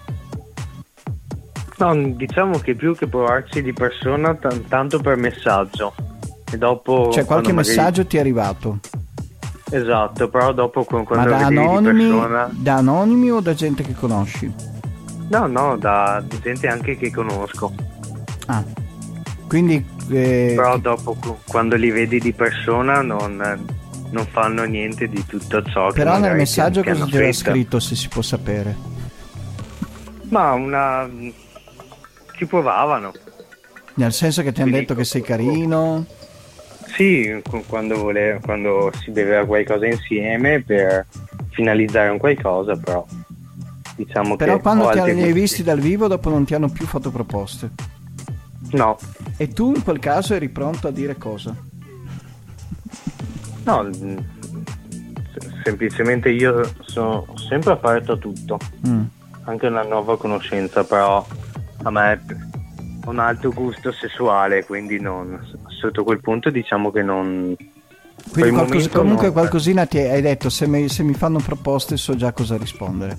No, 1.77 2.11
diciamo 2.13 2.57
che 2.59 2.75
più 2.75 2.95
che 2.95 3.07
provarci 3.07 3.61
di 3.61 3.73
persona, 3.73 4.35
t- 4.35 4.67
tanto 4.67 4.99
per 4.99 5.17
messaggio. 5.17 5.93
E 6.51 6.57
dopo... 6.57 7.09
Cioè 7.11 7.25
qualche 7.25 7.51
magari- 7.51 7.75
messaggio 7.75 8.05
ti 8.05 8.17
è 8.17 8.19
arrivato? 8.21 8.79
Esatto, 9.71 10.29
però 10.29 10.51
dopo 10.53 10.83
con- 10.83 10.99
Ma 11.01 11.05
quando 11.05 11.29
da 11.29 11.37
vedi 11.37 11.49
di 11.49 11.57
anonimi, 11.59 12.09
persona... 12.09 12.49
da 12.51 12.75
anonimi 12.75 13.31
o 13.31 13.39
da 13.39 13.53
gente 13.53 13.83
che 13.83 13.93
conosci? 13.93 14.51
No, 15.29 15.47
no, 15.47 15.77
da 15.77 16.23
gente 16.41 16.67
anche 16.67 16.97
che 16.97 17.11
conosco. 17.11 17.73
Ah, 18.47 18.63
quindi... 19.47 19.83
eh, 20.09 20.53
Però 20.55 20.77
dopo 20.77 21.15
quando 21.47 21.75
li 21.75 21.91
vedi 21.91 22.19
di 22.19 22.33
persona 22.33 23.01
non, 23.01 23.37
non 24.09 24.25
fanno 24.31 24.63
niente 24.63 25.07
di 25.07 25.23
tutto 25.25 25.61
ciò 25.63 25.87
che 25.89 26.01
però 26.03 26.17
nel 26.17 26.35
messaggio 26.35 26.81
ti 26.81 26.89
cosa 26.89 27.03
aveva 27.03 27.31
scritto. 27.31 27.79
se 27.79 27.95
si 27.95 28.07
può 28.07 28.21
sapere? 28.23 28.75
Ma 30.29 30.53
una... 30.53 31.07
ci 32.35 32.45
provavano. 32.45 33.11
Nel 33.95 34.13
senso 34.13 34.41
che 34.43 34.51
ti 34.51 34.61
hanno 34.61 34.71
detto 34.71 34.95
che 34.95 35.03
sei 35.03 35.21
carino? 35.21 36.05
Sì, 36.95 37.39
quando, 37.67 37.97
vole- 37.97 38.39
quando 38.43 38.91
si 38.99 39.11
beveva 39.11 39.45
qualcosa 39.45 39.85
insieme 39.85 40.63
per 40.63 41.05
finalizzare 41.51 42.09
un 42.09 42.17
qualcosa, 42.17 42.75
però 42.75 43.05
diciamo 44.05 44.35
Però 44.37 44.59
quando 44.59 44.89
ti 44.89 44.97
altri 44.97 45.13
li 45.15 45.21
hai 45.23 45.25
gusti. 45.27 45.39
visti 45.41 45.63
dal 45.63 45.79
vivo 45.79 46.07
dopo 46.07 46.29
non 46.29 46.45
ti 46.45 46.53
hanno 46.53 46.69
più 46.69 46.85
fatto 46.85 47.11
proposte. 47.11 47.69
No, 48.71 48.97
E 49.37 49.47
tu 49.49 49.73
in 49.75 49.83
quel 49.83 49.99
caso 49.99 50.33
eri 50.35 50.49
pronto 50.49 50.87
a 50.87 50.91
dire 50.91 51.17
cosa? 51.17 51.55
no, 53.63 53.83
mm, 53.83 54.17
se- 55.33 55.49
semplicemente 55.63 56.29
io 56.29 56.69
sono 56.85 57.25
sempre 57.49 57.71
aperto 57.73 58.13
a 58.13 58.17
tutto. 58.17 58.57
Mm. 58.87 59.01
anche 59.45 59.65
una 59.67 59.81
nuova 59.83 60.15
conoscenza, 60.17 60.83
però 60.83 61.25
a 61.83 61.89
me 61.89 62.21
ho 63.05 63.09
un 63.09 63.17
alto 63.19 63.49
gusto 63.51 63.91
sessuale, 63.91 64.63
quindi 64.63 64.99
non, 64.99 65.39
sotto 65.79 66.03
quel 66.03 66.19
punto 66.21 66.49
diciamo 66.51 66.91
che 66.91 67.01
non... 67.01 67.55
Quindi 68.31 68.51
qualcos- 68.51 68.89
comunque 68.89 69.27
no. 69.27 69.33
qualcosina 69.33 69.85
ti 69.87 69.97
hai 69.97 70.21
detto, 70.21 70.49
se 70.49 70.67
mi, 70.67 70.87
se 70.89 71.01
mi 71.03 71.13
fanno 71.15 71.39
proposte 71.39 71.97
so 71.97 72.15
già 72.15 72.31
cosa 72.31 72.57
rispondere. 72.57 73.17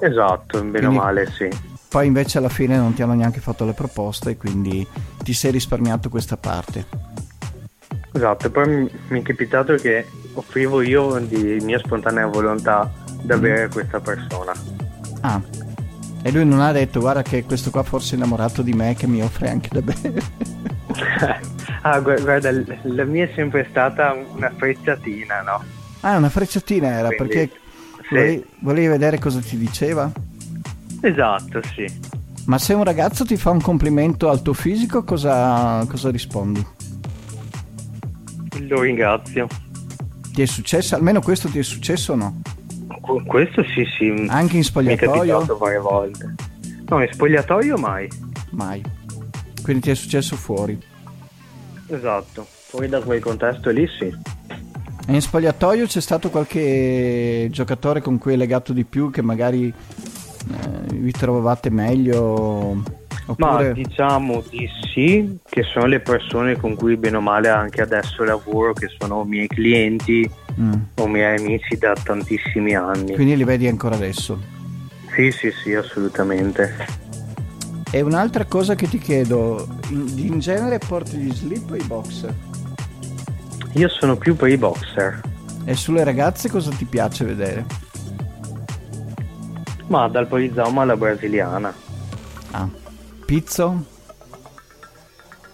Esatto, 0.00 0.62
bene 0.62 0.86
o 0.86 0.92
male 0.92 1.30
sì. 1.30 1.48
Poi 1.88 2.06
invece 2.06 2.38
alla 2.38 2.50
fine 2.50 2.76
non 2.76 2.92
ti 2.92 3.02
hanno 3.02 3.14
neanche 3.14 3.40
fatto 3.40 3.64
le 3.64 3.72
proposte, 3.72 4.36
quindi 4.36 4.86
ti 5.22 5.32
sei 5.32 5.52
risparmiato 5.52 6.08
questa 6.08 6.36
parte. 6.36 6.84
Esatto, 8.12 8.50
poi 8.50 8.90
mi 9.08 9.20
è 9.20 9.22
capitato 9.22 9.74
che 9.76 10.06
offrivo 10.34 10.82
io 10.82 11.18
di 11.20 11.58
mia 11.62 11.78
spontanea 11.78 12.26
volontà 12.26 12.90
di 13.22 13.32
avere 13.32 13.68
questa 13.68 14.00
persona. 14.00 14.52
Ah, 15.20 15.40
e 16.22 16.30
lui 16.32 16.44
non 16.44 16.60
ha 16.60 16.72
detto 16.72 17.00
guarda 17.00 17.22
che 17.22 17.44
questo 17.44 17.70
qua 17.70 17.82
forse 17.82 18.12
è 18.12 18.16
innamorato 18.16 18.62
di 18.62 18.72
me 18.72 18.94
che 18.94 19.06
mi 19.06 19.22
offre 19.22 19.50
anche 19.50 19.68
da 19.70 19.80
bere. 19.80 20.22
ah, 21.82 22.00
gu- 22.00 22.20
guarda, 22.20 22.50
la 22.82 23.04
mia 23.04 23.24
è 23.24 23.32
sempre 23.34 23.66
stata 23.70 24.14
una 24.34 24.52
frecciatina, 24.54 25.42
no? 25.42 25.64
Ah, 26.00 26.16
una 26.16 26.28
frecciatina 26.28 26.88
era, 26.88 27.08
Quindi, 27.08 27.34
perché 27.34 27.60
sì. 28.08 28.14
volevi, 28.14 28.44
volevi 28.60 28.86
vedere 28.88 29.18
cosa 29.18 29.40
ti 29.40 29.56
diceva? 29.56 30.10
Esatto, 31.00 31.60
sì. 31.74 31.86
Ma 32.46 32.58
se 32.58 32.72
un 32.74 32.82
ragazzo 32.84 33.24
ti 33.24 33.36
fa 33.36 33.50
un 33.50 33.60
complimento 33.60 34.30
al 34.30 34.42
tuo 34.42 34.54
fisico, 34.54 35.04
cosa, 35.04 35.84
cosa 35.88 36.10
rispondi? 36.10 36.64
Lo 38.66 38.80
ringrazio. 38.80 39.46
Ti 40.32 40.42
è 40.42 40.46
successo? 40.46 40.94
Almeno 40.94 41.20
questo 41.20 41.48
ti 41.48 41.58
è 41.58 41.62
successo 41.62 42.12
o 42.12 42.16
no? 42.16 42.40
Qu- 43.00 43.24
Questo 43.26 43.62
sì, 43.64 43.84
sì. 43.96 44.26
Anche 44.28 44.52
in 44.52 44.58
Mi 44.58 44.60
è 44.60 44.62
spogliatoio? 44.62 45.10
capitato 45.38 45.56
varie 45.58 45.78
volte. 45.78 46.34
No, 46.88 47.02
in 47.02 47.08
spogliatoio 47.12 47.76
mai. 47.76 48.08
Mai. 48.50 48.82
Quindi 49.62 49.82
ti 49.82 49.90
è 49.90 49.94
successo 49.94 50.36
fuori. 50.36 50.78
Esatto. 51.88 52.46
Fuori 52.68 52.88
da 52.88 53.00
quel 53.00 53.20
contesto 53.20 53.70
lì 53.70 53.86
sì. 53.98 54.14
E 55.10 55.12
in 55.14 55.22
spogliatoio 55.22 55.86
c'è 55.86 56.02
stato 56.02 56.28
qualche 56.28 57.48
giocatore 57.50 58.02
con 58.02 58.18
cui 58.18 58.32
hai 58.32 58.36
legato 58.36 58.74
di 58.74 58.84
più 58.84 59.10
che 59.10 59.22
magari 59.22 59.72
eh, 59.72 60.92
vi 60.92 61.10
trovavate 61.12 61.70
meglio? 61.70 62.74
Ma 63.36 63.54
Oppure... 63.54 63.72
diciamo 63.72 64.42
di 64.50 64.68
sì, 64.92 65.38
che 65.48 65.62
sono 65.62 65.86
le 65.86 66.00
persone 66.00 66.56
con 66.56 66.74
cui 66.74 66.96
bene 66.96 67.16
o 67.16 67.20
male 67.22 67.48
anche 67.48 67.80
adesso 67.80 68.22
lavoro, 68.22 68.74
che 68.74 68.88
sono 68.98 69.24
miei 69.24 69.46
clienti 69.46 70.30
Mm. 70.60 70.72
o 70.96 71.06
miei 71.06 71.38
amici 71.38 71.76
da 71.78 71.92
tantissimi 71.94 72.74
anni. 72.74 73.14
Quindi 73.14 73.36
li 73.36 73.44
vedi 73.44 73.68
ancora 73.68 73.94
adesso. 73.94 74.40
Sì, 75.14 75.30
sì, 75.30 75.52
sì, 75.52 75.72
assolutamente. 75.72 76.74
E 77.92 78.00
un'altra 78.00 78.44
cosa 78.44 78.74
che 78.74 78.88
ti 78.88 78.98
chiedo, 78.98 79.68
in, 79.90 80.12
in 80.16 80.38
genere 80.40 80.78
porti 80.78 81.16
gli 81.16 81.32
slip 81.32 81.70
o 81.70 81.76
i 81.76 81.84
boxer? 81.84 82.34
Io 83.78 83.88
sono 83.88 84.16
più 84.16 84.34
per 84.36 84.48
i 84.50 84.56
boxer, 84.56 85.20
E 85.64 85.74
sulle 85.74 86.02
ragazze 86.02 86.48
cosa 86.50 86.70
ti 86.70 86.84
piace 86.84 87.24
vedere? 87.24 87.64
ma 89.88 90.06
dal 90.08 90.26
polizoma 90.26 90.82
alla 90.82 90.96
brasiliana. 90.98 91.72
Ah, 92.50 92.68
pizzo? 93.24 93.84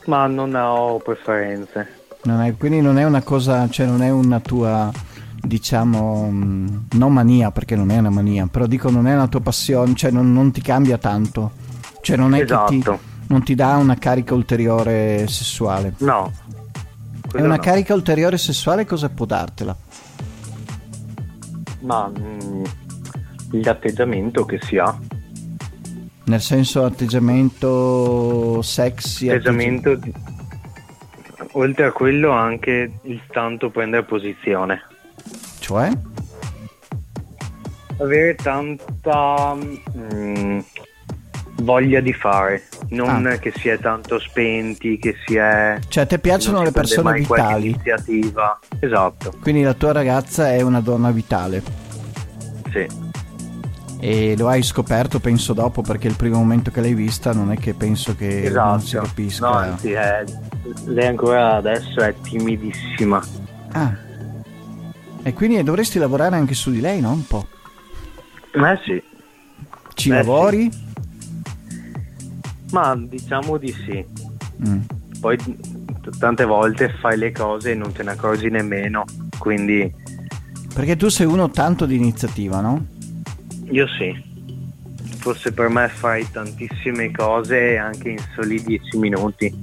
Ma 0.06 0.26
non 0.26 0.54
ho 0.56 0.98
preferenze. 0.98 2.00
Non 2.24 2.40
è- 2.40 2.56
quindi 2.56 2.80
non 2.80 2.98
è 2.98 3.04
una 3.04 3.22
cosa, 3.22 3.68
cioè 3.68 3.87
non 3.87 4.02
è 4.02 4.10
una 4.10 4.40
tua, 4.40 4.90
diciamo, 5.40 6.28
mh, 6.30 6.87
non 6.94 7.12
mania, 7.12 7.52
perché 7.52 7.76
non 7.76 7.90
è 7.90 7.98
una 7.98 8.10
mania, 8.10 8.48
però 8.50 8.66
dico 8.66 8.90
non 8.90 9.06
è 9.06 9.14
una 9.14 9.28
tua 9.28 9.40
passione, 9.40 9.94
cioè 9.94 10.10
non, 10.10 10.32
non 10.32 10.50
ti 10.50 10.60
cambia 10.62 10.98
tanto. 10.98 11.52
Cioè 12.00 12.16
non 12.16 12.34
è 12.34 12.38
che 12.38 12.46
ti, 12.66 12.78
Esatto. 12.78 12.98
non 13.28 13.42
ti 13.44 13.54
dà 13.54 13.76
una 13.76 13.94
carica 13.96 14.34
ulteriore 14.34 15.26
sessuale. 15.28 15.94
No. 15.98 16.32
E 17.35 17.42
una 17.42 17.57
no. 17.57 17.62
carica 17.62 17.94
ulteriore 17.94 18.38
sessuale 18.38 18.85
cosa 18.87 19.09
può 19.09 19.27
dartela? 19.27 19.77
Ma 21.81 22.09
mm, 22.09 22.64
l'atteggiamento 23.62 24.44
che 24.44 24.59
si 24.62 24.79
ha, 24.79 24.97
Nel 26.27 26.40
senso 26.40 26.85
atteggiamento 26.85 28.62
sexy, 28.62 29.27
l'atteggiamento, 29.27 29.94
di- 29.97 30.12
oltre 31.53 31.85
a 31.87 31.92
quello 31.92 32.31
anche 32.31 32.92
il 33.03 33.20
tanto 33.31 33.68
prendere 33.70 34.05
posizione. 34.05 34.81
cioè? 35.59 35.90
Avere 37.99 38.35
tanta 38.37 39.55
mm, 39.55 40.59
voglia 41.64 42.00
di 42.00 42.12
fare, 42.12 42.62
non 42.90 43.27
Ah. 43.27 43.37
che 43.38 43.53
si 43.57 43.68
è 43.68 43.79
tanto 43.79 44.18
spenti, 44.18 44.98
che 44.98 45.16
si 45.27 45.37
è... 45.37 45.79
Cioè 45.88 46.07
te 46.07 46.18
piacciono 46.18 46.62
le 46.62 46.70
persone 46.70 47.14
vitali, 47.18 47.70
iniziativa. 47.70 48.59
Esatto, 48.79 49.35
quindi 49.40 49.62
la 49.62 49.74
tua 49.74 49.92
ragazza 49.92 50.53
è 50.53 50.61
una 50.61 50.81
donna 50.81 51.11
vitale 51.11 51.62
sì. 52.70 52.87
e 54.00 54.35
lo 54.37 54.48
hai 54.48 54.62
scoperto 54.62 55.18
penso 55.20 55.53
dopo 55.55 55.81
perché 55.83 56.09
il 56.09 56.16
primo 56.16 56.37
momento 56.38 56.70
che 56.70 56.81
l'hai 56.81 56.94
vista 56.94 57.33
non 57.33 57.50
è 57.53 57.57
che 57.57 57.74
penso 57.74 58.14
che 58.14 58.50
non 58.53 58.81
si 58.81 58.96
Esatto. 58.96 59.07
capisca. 59.07 59.46
No, 59.48 59.53
anzi, 59.55 59.92
è- 59.92 60.24
lei 60.87 61.07
ancora 61.07 61.55
adesso 61.57 62.00
è 62.00 62.14
timidissima. 62.22 63.22
Ah. 63.72 63.92
E 65.22 65.33
quindi 65.33 65.62
dovresti 65.62 65.98
lavorare 65.98 66.37
anche 66.37 66.53
su 66.55 66.70
di 66.70 66.81
lei, 66.81 67.00
no? 67.00 67.12
Un 67.12 67.27
po'. 67.27 67.46
Eh 68.53 68.79
sì, 68.85 69.03
Ci 69.94 70.11
Eh, 70.11 70.14
lavori? 70.14 70.70
Ma 72.74 72.96
diciamo 72.96 73.56
di 73.56 73.72
sì. 73.72 74.04
Mm. 74.68 74.80
Poi 75.20 75.37
t- 75.37 76.18
tante 76.18 76.44
volte 76.44 76.88
fai 77.00 77.16
le 77.16 77.30
cose 77.30 77.70
e 77.70 77.74
non 77.74 77.92
te 77.92 78.02
ne 78.02 78.10
accorgi 78.10 78.50
nemmeno, 78.50 79.04
quindi 79.38 79.92
Perché 80.74 80.96
tu 80.96 81.08
sei 81.08 81.26
uno 81.26 81.50
tanto 81.50 81.87
di 81.87 81.94
iniziativa, 81.94 82.60
no? 82.60 82.87
io 83.70 83.87
sì. 83.87 84.32
Forse 85.18 85.52
per 85.52 85.68
me 85.68 85.88
fai 85.88 86.28
tantissime 86.30 87.10
cose 87.12 87.78
anche 87.78 88.11
in 88.11 88.18
soli 88.34 88.62
dieci 88.62 88.99
minuti. 88.99 89.62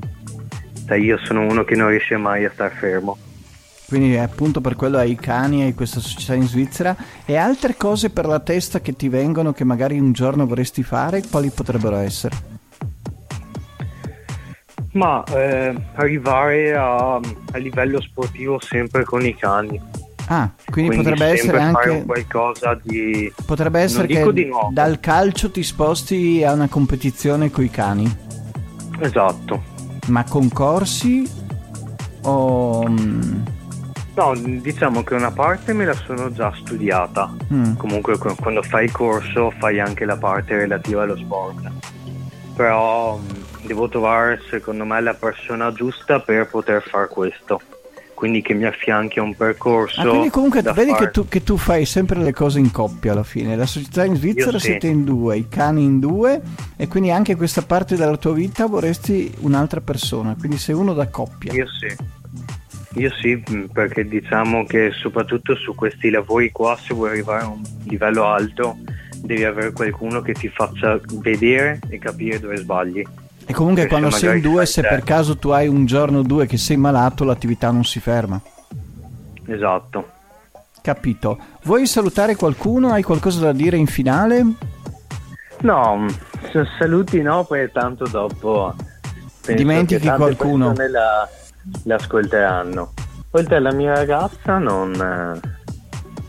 Cioè, 0.88 0.98
io 0.98 1.20
sono 1.24 1.42
uno 1.42 1.64
che 1.64 1.76
non 1.76 1.90
riesce 1.90 2.18
mai 2.18 2.46
a 2.46 2.52
star 2.52 2.72
fermo. 2.72 3.18
Quindi 3.88 4.18
appunto 4.18 4.62
per 4.62 4.76
quello 4.76 4.98
hai 4.98 5.12
i 5.12 5.16
cani, 5.16 5.64
hai 5.64 5.74
questa 5.74 6.00
società 6.00 6.34
in 6.34 6.48
Svizzera 6.48 6.96
e 7.26 7.36
altre 7.36 7.76
cose 7.76 8.10
per 8.10 8.26
la 8.26 8.40
testa 8.40 8.80
che 8.80 8.96
ti 8.96 9.10
vengono 9.10 9.52
che 9.52 9.66
magari 9.66 10.00
un 10.00 10.14
giorno 10.14 10.48
vorresti 10.48 10.82
fare, 10.82 11.22
quali 11.30 11.50
potrebbero 11.50 11.98
essere? 11.98 12.51
Ma 14.94 15.24
eh, 15.34 15.74
arrivare 15.96 16.74
a, 16.76 17.16
a 17.16 17.58
livello 17.58 18.02
sportivo 18.02 18.60
sempre 18.62 19.04
con 19.04 19.26
i 19.26 19.36
cani. 19.36 19.80
Ah, 20.28 20.50
quindi, 20.70 20.96
potrebbe 20.96 21.36
sempre 21.36 21.40
essere 21.40 21.60
anche 21.60 22.06
qualcosa 22.06 22.80
di 22.82 23.34
potrebbe 23.46 23.82
essere 23.82 24.08
che 24.08 24.32
di 24.32 24.50
dal 24.72 25.00
calcio 25.02 25.52
ti 25.52 25.62
sposti 25.62 26.42
a 26.44 26.54
una 26.54 26.70
competizione 26.70 27.52
con 27.52 27.66
i 27.66 27.70
cani, 27.70 28.18
esatto. 29.00 29.62
ma 30.08 30.24
concorsi 30.24 31.30
o 32.22 32.88
mm, 32.88 33.42
No, 34.14 34.34
diciamo 34.36 35.04
che 35.04 35.16
una 35.16 35.32
parte 35.32 35.74
me 35.74 35.84
la 35.86 35.94
sono 35.96 36.32
già 36.32 36.54
studiata. 36.56 37.34
mm, 37.54 37.76
Comunque 37.76 38.18
qu- 38.18 38.40
quando 38.40 38.62
fai 38.62 38.86
il 38.86 38.92
corso 38.92 39.52
fai 39.58 39.80
anche 39.82 40.06
la 40.06 40.18
parte 40.18 40.56
relativa 40.56 41.04
allo 41.04 41.18
sport. 41.18 41.70
però 42.56 43.18
mh, 43.18 43.41
devo 43.64 43.88
trovare 43.88 44.42
secondo 44.50 44.86
me 44.86 45.02
la 45.02 45.14
persona 45.14 45.72
giusta 45.72 46.20
per 46.20 46.48
poter 46.48 46.82
fare 46.82 47.08
questo 47.08 47.62
quindi 48.22 48.44
che 48.44 48.54
mi 48.54 48.66
affianchi 48.66 49.18
a 49.18 49.24
un 49.24 49.36
percorso. 49.36 50.00
Ah, 50.00 50.08
quindi 50.08 50.30
comunque 50.30 50.62
vedi 50.62 50.94
che, 50.94 51.10
tu, 51.10 51.28
che 51.28 51.42
tu, 51.42 51.58
fai 51.58 51.86
sempre 51.86 52.20
le 52.20 52.32
cose 52.32 52.60
in 52.60 52.70
coppia 52.70 53.14
alla 53.14 53.24
fine. 53.24 53.56
La 53.56 53.66
società 53.66 54.06
in 54.06 54.16
Svizzera 54.16 54.60
sì. 54.60 54.68
siete 54.68 54.86
in 54.86 55.04
due, 55.04 55.38
i 55.38 55.48
cani 55.50 55.84
in 55.84 56.00
due 56.00 56.40
e 56.78 56.88
quindi 56.88 57.10
anche 57.10 57.36
questa 57.36 57.64
parte 57.64 57.96
della 57.96 58.18
tua 58.18 58.34
vita 58.34 58.68
vorresti 58.68 59.34
un'altra 59.40 59.82
persona, 59.82 60.36
quindi 60.38 60.60
sei 60.60 60.76
uno 60.76 60.94
da 60.94 61.08
coppia. 61.08 61.52
Io 61.52 61.66
sì. 61.68 62.20
Io 63.00 63.10
sì, 63.20 63.42
perché 63.74 64.06
diciamo 64.06 64.66
che 64.66 64.92
soprattutto 64.92 65.56
su 65.56 65.74
questi 65.74 66.12
lavori 66.12 66.52
qua, 66.52 66.78
se 66.80 66.94
vuoi 66.94 67.10
arrivare 67.10 67.46
a 67.46 67.48
un 67.48 67.64
livello 67.86 68.26
alto, 68.26 68.78
devi 69.18 69.46
avere 69.46 69.72
qualcuno 69.72 70.22
che 70.22 70.34
ti 70.34 70.48
faccia 70.48 71.00
vedere 71.14 71.80
e 71.90 71.98
capire 71.98 72.40
dove 72.40 72.58
sbagli. 72.58 73.04
E 73.46 73.54
comunque 73.54 73.84
Perché 73.84 73.98
quando 73.98 74.16
sei 74.16 74.38
in 74.38 74.42
due, 74.42 74.66
se 74.66 74.82
per 74.82 75.04
caso 75.04 75.38
tu 75.38 75.50
hai 75.50 75.68
un 75.68 75.86
giorno 75.86 76.20
o 76.20 76.24
due 76.24 76.46
che 76.46 76.58
sei 76.58 76.78
malato, 76.78 77.24
l'attività 77.24 77.72
non 77.72 77.84
si 77.84 78.00
ferma. 78.00 78.40
Esatto. 79.46 80.10
Capito. 80.82 81.38
Vuoi 81.64 81.86
salutare 81.86 82.36
qualcuno? 82.36 82.92
Hai 82.92 83.04
qualcosa 83.04 83.42
da 83.42 83.52
dire 83.52 83.78
in 83.78 83.88
finale? 83.88 84.44
No, 85.62 86.08
saluti 86.80 87.22
no, 87.22 87.44
poi 87.44 87.70
tanto 87.72 88.08
dopo 88.08 88.74
Dimentichi 89.46 90.10
qualcuno. 90.10 90.74
La, 90.90 91.28
l'ascolteranno. 91.84 92.94
Oltre 93.32 93.56
alla 93.56 93.72
mia 93.72 93.94
ragazza, 93.94 94.58
non, 94.58 94.94
eh, 94.94 95.40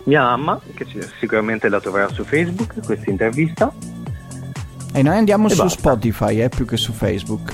mia 0.04 0.22
mamma, 0.22 0.60
che 0.74 0.86
sicuramente 1.18 1.68
la 1.68 1.80
troverà 1.80 2.08
su 2.08 2.24
Facebook, 2.24 2.84
questa 2.84 3.10
intervista. 3.10 3.72
E 4.92 5.02
noi 5.02 5.16
andiamo 5.16 5.46
E 5.46 5.50
su 5.50 5.62
basta. 5.62 5.78
Spotify, 5.78 6.40
eh, 6.42 6.48
più 6.48 6.64
che 6.66 6.76
su 6.76 6.92
Facebook. 6.92 7.52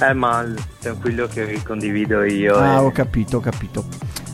Eh, 0.00 0.12
ma 0.14 0.44
tranquillo 0.80 1.28
che 1.28 1.44
ricondivido 1.44 2.24
io. 2.24 2.56
Ah, 2.56 2.74
e- 2.80 2.84
ho 2.84 2.90
capito, 2.90 3.36
ho 3.36 3.40
capito. 3.40 3.84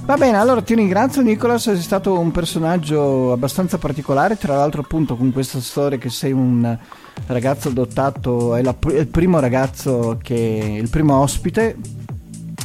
Va 0.06 0.16
bene, 0.16 0.38
allora 0.38 0.62
ti 0.62 0.74
ringrazio 0.74 1.20
Nicolas, 1.20 1.64
sei 1.64 1.82
stato 1.82 2.18
un 2.18 2.30
personaggio 2.30 3.32
abbastanza 3.32 3.76
particolare, 3.76 4.38
tra 4.38 4.56
l'altro 4.56 4.80
appunto 4.80 5.16
con 5.16 5.30
questa 5.32 5.60
storia 5.60 5.98
che 5.98 6.08
sei 6.08 6.32
un 6.32 6.78
ragazzo 7.26 7.68
adottato, 7.68 8.54
è, 8.54 8.62
la- 8.62 8.74
è 8.90 8.98
il 9.00 9.08
primo 9.08 9.38
ragazzo 9.38 10.18
che, 10.22 10.78
il 10.80 10.88
primo 10.88 11.16
ospite 11.20 11.76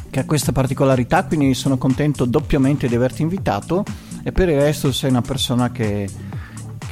che 0.10 0.20
ha 0.22 0.26
questa 0.26 0.54
particolarità, 0.54 1.26
quindi 1.26 1.54
sono 1.54 1.78
contento 1.78 2.24
doppiamente 2.24 2.88
di 2.88 2.96
averti 2.96 3.24
invitato 3.24 3.84
e 4.24 4.32
per 4.32 4.48
il 4.48 4.56
resto 4.62 4.94
sei 4.94 5.10
una 5.10 5.22
persona 5.22 5.70
che, 5.70 6.08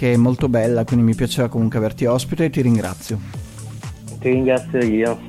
che 0.01 0.13
è 0.13 0.17
molto 0.17 0.49
bella, 0.49 0.83
quindi 0.83 1.05
mi 1.05 1.13
piaceva 1.13 1.47
comunque 1.47 1.77
averti 1.77 2.07
ospite 2.07 2.45
e 2.45 2.49
ti 2.49 2.61
ringrazio. 2.61 3.19
Ti 4.19 4.29
ringrazio 4.29 4.79
io. 4.79 5.19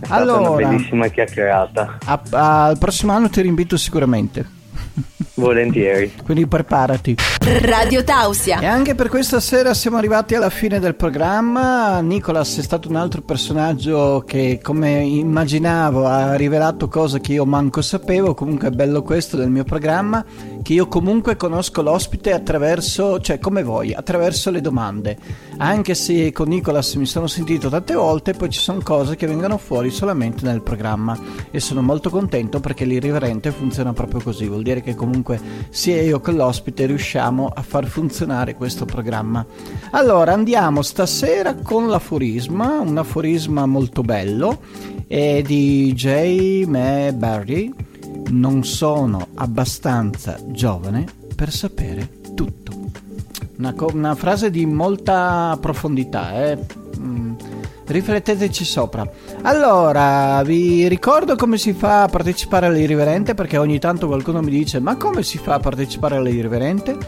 È 0.00 0.04
stata 0.04 0.14
Allora. 0.20 0.50
una 0.50 0.68
bellissima 0.68 1.06
chiacchierata. 1.06 1.98
A- 2.04 2.66
al 2.66 2.76
prossimo 2.76 3.12
anno 3.12 3.28
ti 3.28 3.40
rinvito 3.40 3.76
sicuramente, 3.76 4.44
Volentieri. 5.34 6.12
quindi 6.24 6.44
preparati. 6.48 7.14
Radio 7.60 8.02
Tausia. 8.02 8.58
E 8.58 8.66
anche 8.66 8.96
per 8.96 9.10
questa 9.10 9.38
sera 9.38 9.74
siamo 9.74 9.96
arrivati 9.96 10.34
alla 10.34 10.50
fine 10.50 10.80
del 10.80 10.96
programma. 10.96 12.00
Nicolas 12.00 12.58
è 12.58 12.62
stato 12.62 12.88
un 12.88 12.96
altro 12.96 13.22
personaggio 13.22 14.24
che, 14.26 14.58
come 14.60 15.04
immaginavo, 15.04 16.04
ha 16.04 16.34
rivelato 16.34 16.88
cose 16.88 17.20
che 17.20 17.34
io 17.34 17.44
manco 17.46 17.80
sapevo. 17.80 18.34
Comunque 18.34 18.68
è 18.68 18.70
bello 18.72 19.02
questo 19.02 19.36
del 19.36 19.50
mio 19.50 19.62
programma, 19.62 20.24
che 20.66 20.72
io 20.72 20.88
comunque 20.88 21.36
conosco 21.36 21.80
l'ospite 21.80 22.32
attraverso, 22.32 23.20
cioè 23.20 23.38
come 23.38 23.62
voi, 23.62 23.94
attraverso 23.94 24.50
le 24.50 24.60
domande. 24.60 25.16
Anche 25.58 25.94
se 25.94 26.32
con 26.32 26.48
Nicolas 26.48 26.92
mi 26.94 27.06
sono 27.06 27.28
sentito 27.28 27.68
tante 27.68 27.94
volte, 27.94 28.32
poi 28.32 28.50
ci 28.50 28.58
sono 28.58 28.80
cose 28.82 29.14
che 29.14 29.28
vengono 29.28 29.58
fuori 29.58 29.90
solamente 29.90 30.44
nel 30.44 30.62
programma. 30.62 31.16
E 31.52 31.60
sono 31.60 31.82
molto 31.82 32.10
contento 32.10 32.58
perché 32.58 32.84
l'irriverente 32.84 33.52
funziona 33.52 33.92
proprio 33.92 34.20
così. 34.20 34.48
Vuol 34.48 34.64
dire 34.64 34.82
che 34.82 34.96
comunque 34.96 35.40
sia 35.68 36.02
io 36.02 36.20
che 36.20 36.32
l'ospite 36.32 36.86
riusciamo 36.86 37.48
a 37.54 37.62
far 37.62 37.86
funzionare 37.86 38.56
questo 38.56 38.86
programma. 38.86 39.46
Allora 39.92 40.32
andiamo 40.32 40.82
stasera 40.82 41.54
con 41.54 41.86
l'aforisma, 41.86 42.80
un 42.80 42.98
aforisma 42.98 43.66
molto 43.66 44.02
bello, 44.02 44.58
è 45.06 45.42
di 45.42 45.92
J. 45.94 46.64
May 46.66 47.12
Barry. 47.12 47.72
Non 48.28 48.64
sono 48.64 49.28
abbastanza 49.34 50.38
giovane 50.46 51.04
per 51.34 51.52
sapere 51.52 52.08
tutto. 52.34 52.72
Una, 53.58 53.72
co- 53.72 53.90
una 53.92 54.14
frase 54.14 54.50
di 54.50 54.66
molta 54.66 55.56
profondità, 55.60 56.44
eh? 56.44 56.58
Mm, 56.98 57.34
rifletteteci 57.86 58.64
sopra. 58.64 59.08
Allora, 59.42 60.42
vi 60.42 60.88
ricordo 60.88 61.36
come 61.36 61.56
si 61.56 61.72
fa 61.72 62.02
a 62.02 62.08
partecipare 62.08 62.66
all'irriverente 62.66 63.34
perché 63.34 63.56
ogni 63.56 63.78
tanto 63.78 64.06
qualcuno 64.06 64.42
mi 64.42 64.50
dice 64.50 64.80
ma 64.80 64.96
come 64.96 65.22
si 65.22 65.38
fa 65.38 65.54
a 65.54 65.60
partecipare 65.60 66.16
all'irriverente? 66.16 66.98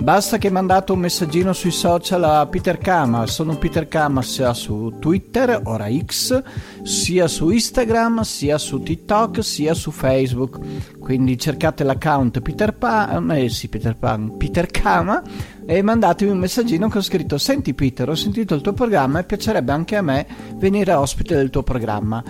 Basta 0.00 0.38
che 0.38 0.48
mandate 0.48 0.92
un 0.92 1.00
messaggino 1.00 1.52
sui 1.52 1.70
social 1.70 2.24
a 2.24 2.46
Peter 2.46 2.78
Kama, 2.78 3.26
sono 3.26 3.58
Peter 3.58 3.88
Kama 3.88 4.22
sia 4.22 4.54
su 4.54 4.94
Twitter, 4.98 5.60
ora 5.64 5.86
X, 5.90 6.42
sia 6.82 7.26
su 7.26 7.50
Instagram, 7.50 8.22
sia 8.22 8.56
su 8.56 8.80
TikTok, 8.80 9.44
sia 9.44 9.74
su 9.74 9.90
Facebook. 9.90 10.58
Quindi 10.98 11.36
cercate 11.36 11.84
l'account 11.84 12.40
Peter 12.40 12.72
Pan, 12.72 13.30
eh 13.32 13.50
sì 13.50 13.68
Peter 13.68 13.96
Pan, 13.96 14.36
Peter 14.38 14.66
Kama 14.66 15.22
e 15.66 15.82
mandatemi 15.82 16.30
un 16.30 16.38
messaggino 16.38 16.88
con 16.88 17.02
scritto 17.02 17.36
Senti 17.36 17.74
Peter, 17.74 18.08
ho 18.08 18.14
sentito 18.14 18.54
il 18.54 18.62
tuo 18.62 18.72
programma 18.72 19.18
e 19.18 19.24
piacerebbe 19.24 19.72
anche 19.72 19.96
a 19.96 20.02
me 20.02 20.26
venire 20.54 20.94
ospite 20.94 21.34
del 21.34 21.50
tuo 21.50 21.62
programma. 21.62 22.24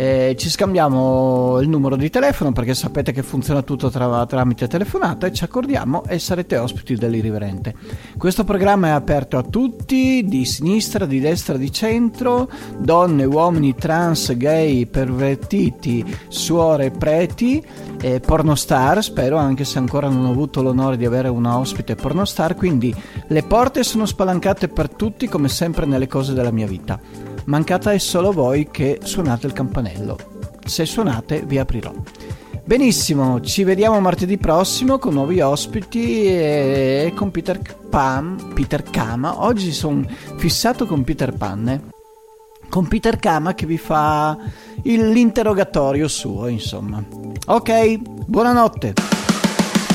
Eh, 0.00 0.34
ci 0.38 0.48
scambiamo 0.48 1.60
il 1.60 1.68
numero 1.68 1.94
di 1.94 2.08
telefono 2.08 2.52
perché 2.52 2.72
sapete 2.72 3.12
che 3.12 3.22
funziona 3.22 3.60
tutto 3.60 3.90
tra- 3.90 4.24
tramite 4.24 4.66
telefonata 4.66 5.26
e 5.26 5.32
ci 5.34 5.44
accordiamo 5.44 6.04
e 6.06 6.18
sarete 6.18 6.56
ospiti 6.56 6.94
dell'irriverente. 6.94 7.74
Questo 8.16 8.44
programma 8.44 8.86
è 8.86 8.90
aperto 8.92 9.36
a 9.36 9.42
tutti, 9.42 10.24
di 10.24 10.46
sinistra, 10.46 11.04
di 11.04 11.20
destra, 11.20 11.58
di 11.58 11.70
centro, 11.70 12.48
donne, 12.78 13.24
uomini, 13.24 13.74
trans, 13.74 14.34
gay, 14.38 14.86
pervertiti, 14.86 16.02
suore, 16.28 16.90
preti, 16.90 17.62
eh, 18.00 18.20
pornostar, 18.20 19.02
spero 19.02 19.36
anche 19.36 19.66
se 19.66 19.76
ancora 19.76 20.08
non 20.08 20.24
ho 20.24 20.30
avuto 20.30 20.62
l'onore 20.62 20.96
di 20.96 21.04
avere 21.04 21.28
una 21.28 21.58
ospite 21.58 21.94
pornostar, 21.94 22.54
quindi 22.56 22.94
le 23.26 23.42
porte 23.42 23.82
sono 23.82 24.06
spalancate 24.06 24.68
per 24.68 24.88
tutti 24.88 25.28
come 25.28 25.50
sempre 25.50 25.84
nelle 25.84 26.06
cose 26.06 26.32
della 26.32 26.50
mia 26.50 26.66
vita. 26.66 27.28
Mancata 27.44 27.92
è 27.92 27.98
solo 27.98 28.32
voi 28.32 28.68
che 28.70 29.00
suonate 29.02 29.46
il 29.46 29.52
campanello. 29.52 30.18
Se 30.64 30.84
suonate 30.84 31.42
vi 31.44 31.58
aprirò. 31.58 31.92
Benissimo, 32.64 33.40
ci 33.40 33.64
vediamo 33.64 34.00
martedì 34.00 34.38
prossimo 34.38 34.98
con 34.98 35.14
nuovi 35.14 35.40
ospiti 35.40 36.26
e 36.26 37.12
con 37.16 37.30
Peter 37.30 37.60
Pan, 37.88 38.52
Peter 38.54 38.82
Kama. 38.82 39.42
Oggi 39.42 39.72
sono 39.72 40.06
fissato 40.36 40.86
con 40.86 41.02
Peter 41.02 41.32
Pan, 41.32 41.68
eh? 41.68 41.80
con 42.68 42.86
Peter 42.86 43.16
Kama 43.16 43.54
che 43.54 43.66
vi 43.66 43.78
fa 43.78 44.38
l'interrogatorio 44.82 46.06
suo, 46.06 46.46
insomma. 46.46 47.02
Ok, 47.46 47.98
buonanotte. 48.26 49.19